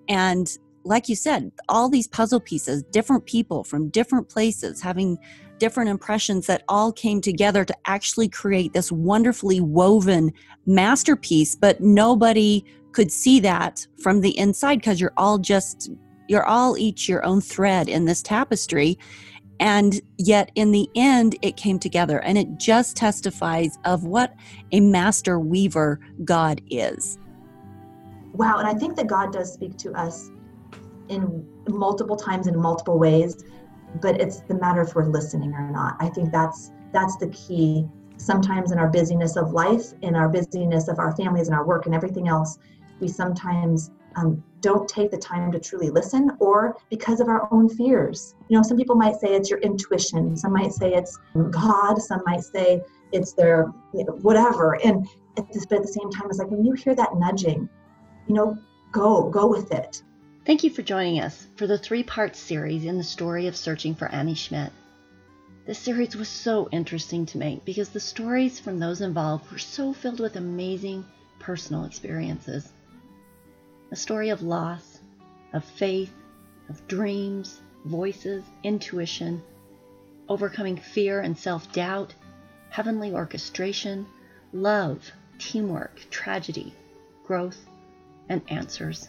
And 0.09 0.51
like 0.85 1.09
you 1.09 1.17
said, 1.17 1.53
all 1.69 1.89
these 1.89 2.09
puzzle 2.09 2.41
pieces, 2.41 2.83
different 2.85 3.27
people 3.27 3.65
from 3.65 3.91
different 3.91 4.29
places 4.29 4.81
having 4.81 5.19
different 5.59 5.91
impressions 5.91 6.47
that 6.47 6.65
all 6.69 6.91
came 6.91 7.21
together 7.21 7.65
to 7.65 7.77
actually 7.85 8.29
create 8.29 8.73
this 8.73 8.91
wonderfully 8.91 9.61
woven 9.61 10.33
masterpiece, 10.67 11.55
but 11.55 11.81
nobody 11.81 12.65
could 12.93 13.13
see 13.13 13.41
that 13.41 13.87
from 14.03 14.21
the 14.21 14.37
inside 14.39 14.77
because 14.77 15.01
you're 15.01 15.13
all 15.17 15.39
just, 15.39 15.91
you're 16.29 16.47
all 16.47 16.79
each 16.79 17.09
your 17.09 17.25
own 17.25 17.41
thread 17.41 17.89
in 17.89 18.05
this 18.05 18.23
tapestry. 18.23 18.99
And 19.59 20.01
yet, 20.17 20.51
in 20.55 20.73
the 20.73 20.89
end, 20.95 21.37
it 21.43 21.57
came 21.57 21.79
together. 21.79 22.21
And 22.21 22.39
it 22.39 22.57
just 22.57 22.97
testifies 22.97 23.79
of 23.85 24.05
what 24.05 24.35
a 24.73 24.81
master 24.81 25.39
weaver 25.39 26.01
God 26.25 26.63
is. 26.71 27.19
Wow. 28.33 28.59
And 28.59 28.67
I 28.67 28.75
think 28.75 28.97
that 28.97 29.07
God 29.07 29.33
does 29.33 29.53
speak 29.53 29.77
to 29.79 29.93
us 29.93 30.31
in 31.11 31.47
multiple 31.69 32.17
times 32.17 32.47
in 32.47 32.57
multiple 32.57 32.99
ways 32.99 33.45
but 34.01 34.21
it's 34.21 34.41
the 34.41 34.55
matter 34.55 34.83
if 34.83 34.95
we're 34.95 35.07
listening 35.07 35.53
or 35.53 35.71
not 35.71 35.97
i 36.01 36.09
think 36.09 36.31
that's 36.33 36.71
that's 36.93 37.17
the 37.17 37.29
key 37.29 37.87
sometimes 38.17 38.71
in 38.71 38.79
our 38.79 38.89
busyness 38.89 39.37
of 39.37 39.53
life 39.53 39.93
in 40.03 40.15
our 40.15 40.29
busyness 40.29 40.89
of 40.89 40.99
our 40.99 41.15
families 41.17 41.49
and 41.49 41.57
our 41.57 41.67
work 41.67 41.87
and 41.87 41.95
everything 41.95 42.29
else 42.29 42.59
we 43.01 43.09
sometimes 43.09 43.91
um, 44.17 44.43
don't 44.61 44.89
take 44.89 45.11
the 45.11 45.17
time 45.17 45.53
to 45.53 45.59
truly 45.59 45.91
listen 45.91 46.31
or 46.41 46.77
because 46.91 47.21
of 47.21 47.29
our 47.29 47.49
own 47.53 47.69
fears. 47.69 48.35
You 48.49 48.57
know 48.57 48.63
some 48.63 48.77
people 48.77 48.97
might 48.97 49.17
say 49.17 49.35
it's 49.35 49.51
your 49.51 49.61
intuition. 49.61 50.37
Some 50.37 50.53
might 50.53 50.73
say 50.73 50.95
it's 50.95 51.19
god. 51.51 52.01
Some 52.01 52.23
might 52.27 52.43
say 52.43 52.83
it's 53.13 53.33
their 53.33 53.73
you 53.95 54.05
know, 54.05 54.13
whatever. 54.23 54.75
And 54.85 55.07
at, 55.39 55.51
this, 55.53 55.67
but 55.67 55.77
at 55.77 55.83
the 55.83 55.93
same 55.93 56.11
time 56.11 56.27
it's 56.29 56.39
like 56.39 56.51
when 56.51 56.65
you 56.65 56.73
hear 56.73 56.95
that 56.95 57.15
nudging 57.17 57.69
you 58.27 58.35
know 58.35 58.59
go 58.93 59.29
go 59.29 59.47
with 59.47 59.73
it. 59.73 60.03
Thank 60.45 60.65
you 60.65 60.71
for 60.71 60.83
joining 60.83 61.21
us 61.21 61.47
for 61.57 61.67
the 61.67 61.79
three 61.79 62.03
part 62.03 62.35
series 62.37 62.85
in 62.85 62.99
the 62.99 63.05
story 63.05 63.47
of 63.47 63.57
searching 63.57 63.95
for 63.95 64.09
Annie 64.09 64.35
Schmidt. 64.35 64.73
This 65.67 65.79
series 65.79 66.17
was 66.17 66.29
so 66.29 66.69
interesting 66.73 67.27
to 67.27 67.39
make 67.39 67.65
because 67.65 67.91
the 67.91 68.01
stories 68.01 68.59
from 68.59 68.79
those 68.79 69.01
involved 69.01 69.51
were 69.53 69.59
so 69.59 69.93
filled 69.93 70.19
with 70.19 70.37
amazing 70.37 71.05
personal 71.39 71.85
experiences. 71.85 72.73
A 73.93 73.97
story 73.97 74.29
of 74.29 74.43
loss, 74.43 75.01
of 75.53 75.65
faith, 75.65 76.13
of 76.69 76.87
dreams, 76.87 77.61
voices, 77.85 78.45
intuition, 78.63 79.43
overcoming 80.29 80.77
fear 80.77 81.21
and 81.21 81.37
self 81.37 81.73
doubt, 81.73 82.15
heavenly 82.69 83.13
orchestration, 83.13 84.07
love, 84.53 85.11
teamwork, 85.39 86.07
tragedy, 86.11 86.73
growth, 87.25 87.67
and 88.29 88.43
answers. 88.49 89.09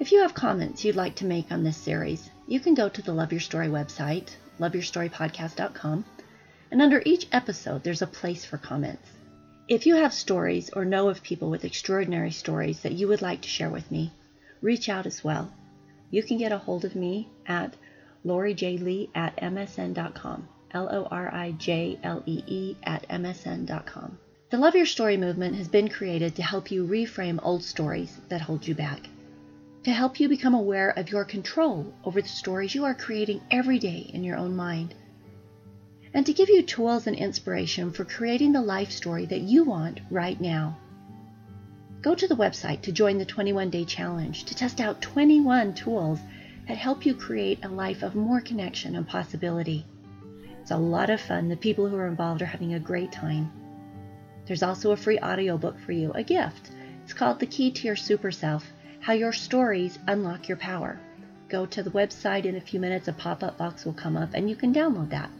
If 0.00 0.10
you 0.10 0.22
have 0.22 0.34
comments 0.34 0.84
you'd 0.84 0.96
like 0.96 1.14
to 1.16 1.24
make 1.24 1.52
on 1.52 1.62
this 1.62 1.76
series, 1.76 2.28
you 2.48 2.58
can 2.58 2.74
go 2.74 2.88
to 2.88 3.02
the 3.02 3.12
Love 3.12 3.30
Your 3.30 3.40
Story 3.40 3.68
website, 3.68 4.30
loveyourstorypodcast.com, 4.58 6.04
and 6.72 6.82
under 6.82 7.02
each 7.04 7.28
episode 7.30 7.84
there's 7.84 8.02
a 8.02 8.06
place 8.08 8.44
for 8.44 8.58
comments. 8.58 9.08
If 9.70 9.86
you 9.86 9.94
have 9.94 10.12
stories 10.12 10.68
or 10.70 10.84
know 10.84 11.08
of 11.08 11.22
people 11.22 11.48
with 11.48 11.64
extraordinary 11.64 12.32
stories 12.32 12.80
that 12.80 12.94
you 12.94 13.06
would 13.06 13.22
like 13.22 13.42
to 13.42 13.48
share 13.48 13.70
with 13.70 13.88
me, 13.88 14.10
reach 14.60 14.88
out 14.88 15.06
as 15.06 15.22
well. 15.22 15.52
You 16.10 16.24
can 16.24 16.38
get 16.38 16.50
a 16.50 16.58
hold 16.58 16.84
of 16.84 16.96
me 16.96 17.28
at 17.46 17.76
lorijlee 18.26 19.10
at 19.14 19.36
msn.com. 19.36 20.48
L 20.72 20.88
O 20.90 21.04
R 21.04 21.32
I 21.32 21.52
J 21.52 22.00
L 22.02 22.20
E 22.26 22.42
E 22.48 22.76
at 22.82 23.08
msn.com. 23.08 24.18
The 24.50 24.58
Love 24.58 24.74
Your 24.74 24.86
Story 24.86 25.16
movement 25.16 25.54
has 25.54 25.68
been 25.68 25.88
created 25.88 26.34
to 26.34 26.42
help 26.42 26.72
you 26.72 26.84
reframe 26.84 27.38
old 27.40 27.62
stories 27.62 28.20
that 28.28 28.40
hold 28.40 28.66
you 28.66 28.74
back 28.74 29.08
to 29.84 29.92
help 29.92 30.18
you 30.18 30.28
become 30.28 30.54
aware 30.54 30.90
of 30.90 31.10
your 31.10 31.24
control 31.24 31.94
over 32.04 32.20
the 32.20 32.28
stories 32.28 32.74
you 32.74 32.84
are 32.84 32.94
creating 32.94 33.40
every 33.52 33.78
day 33.78 34.10
in 34.12 34.24
your 34.24 34.36
own 34.36 34.54
mind, 34.54 34.94
and 36.12 36.26
to 36.26 36.32
give 36.32 36.48
you 36.48 36.62
tools 36.62 37.06
and 37.06 37.16
inspiration 37.16 37.90
for 37.90 38.04
creating 38.04 38.52
the 38.52 38.60
life 38.60 38.90
story 38.90 39.26
that 39.26 39.40
you 39.40 39.64
want 39.64 40.00
right 40.10 40.40
now. 40.40 40.76
Go 42.02 42.14
to 42.14 42.26
the 42.26 42.36
website 42.36 42.82
to 42.82 42.92
join 42.92 43.18
the 43.18 43.24
21 43.24 43.70
day 43.70 43.84
challenge 43.84 44.44
to 44.44 44.54
test 44.54 44.80
out 44.80 45.02
21 45.02 45.74
tools 45.74 46.18
that 46.66 46.76
help 46.76 47.04
you 47.04 47.14
create 47.14 47.64
a 47.64 47.68
life 47.68 48.02
of 48.02 48.14
more 48.14 48.40
connection 48.40 48.96
and 48.96 49.06
possibility. 49.06 49.84
It's 50.60 50.70
a 50.70 50.76
lot 50.76 51.10
of 51.10 51.20
fun. 51.20 51.48
The 51.48 51.56
people 51.56 51.88
who 51.88 51.96
are 51.96 52.06
involved 52.06 52.42
are 52.42 52.46
having 52.46 52.74
a 52.74 52.80
great 52.80 53.12
time. 53.12 53.50
There's 54.46 54.62
also 54.62 54.92
a 54.92 54.96
free 54.96 55.18
audiobook 55.18 55.78
for 55.80 55.92
you, 55.92 56.12
a 56.12 56.22
gift. 56.22 56.70
It's 57.04 57.12
called 57.12 57.38
The 57.38 57.46
Key 57.46 57.70
to 57.70 57.86
Your 57.86 57.96
Super 57.96 58.30
Self 58.30 58.64
how 59.00 59.14
your 59.14 59.32
stories 59.32 59.98
unlock 60.06 60.46
your 60.46 60.58
power. 60.58 61.00
Go 61.48 61.66
to 61.66 61.82
the 61.82 61.90
website 61.90 62.44
in 62.44 62.56
a 62.56 62.60
few 62.60 62.78
minutes, 62.78 63.08
a 63.08 63.12
pop 63.12 63.42
up 63.42 63.56
box 63.56 63.84
will 63.84 63.94
come 63.94 64.16
up, 64.16 64.30
and 64.34 64.48
you 64.48 64.54
can 64.54 64.74
download 64.74 65.10
that. 65.10 65.30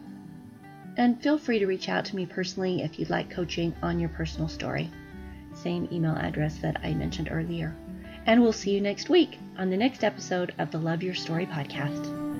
And 0.97 1.21
feel 1.21 1.37
free 1.37 1.59
to 1.59 1.67
reach 1.67 1.89
out 1.89 2.05
to 2.05 2.15
me 2.15 2.25
personally 2.25 2.81
if 2.81 2.99
you'd 2.99 3.09
like 3.09 3.29
coaching 3.29 3.73
on 3.81 3.99
your 3.99 4.09
personal 4.09 4.47
story. 4.47 4.89
Same 5.53 5.87
email 5.91 6.15
address 6.15 6.57
that 6.57 6.79
I 6.83 6.93
mentioned 6.93 7.29
earlier. 7.31 7.75
And 8.25 8.41
we'll 8.41 8.53
see 8.53 8.71
you 8.71 8.81
next 8.81 9.09
week 9.09 9.39
on 9.57 9.69
the 9.69 9.77
next 9.77 10.03
episode 10.03 10.53
of 10.59 10.71
the 10.71 10.77
Love 10.77 11.01
Your 11.01 11.15
Story 11.15 11.45
podcast. 11.45 12.31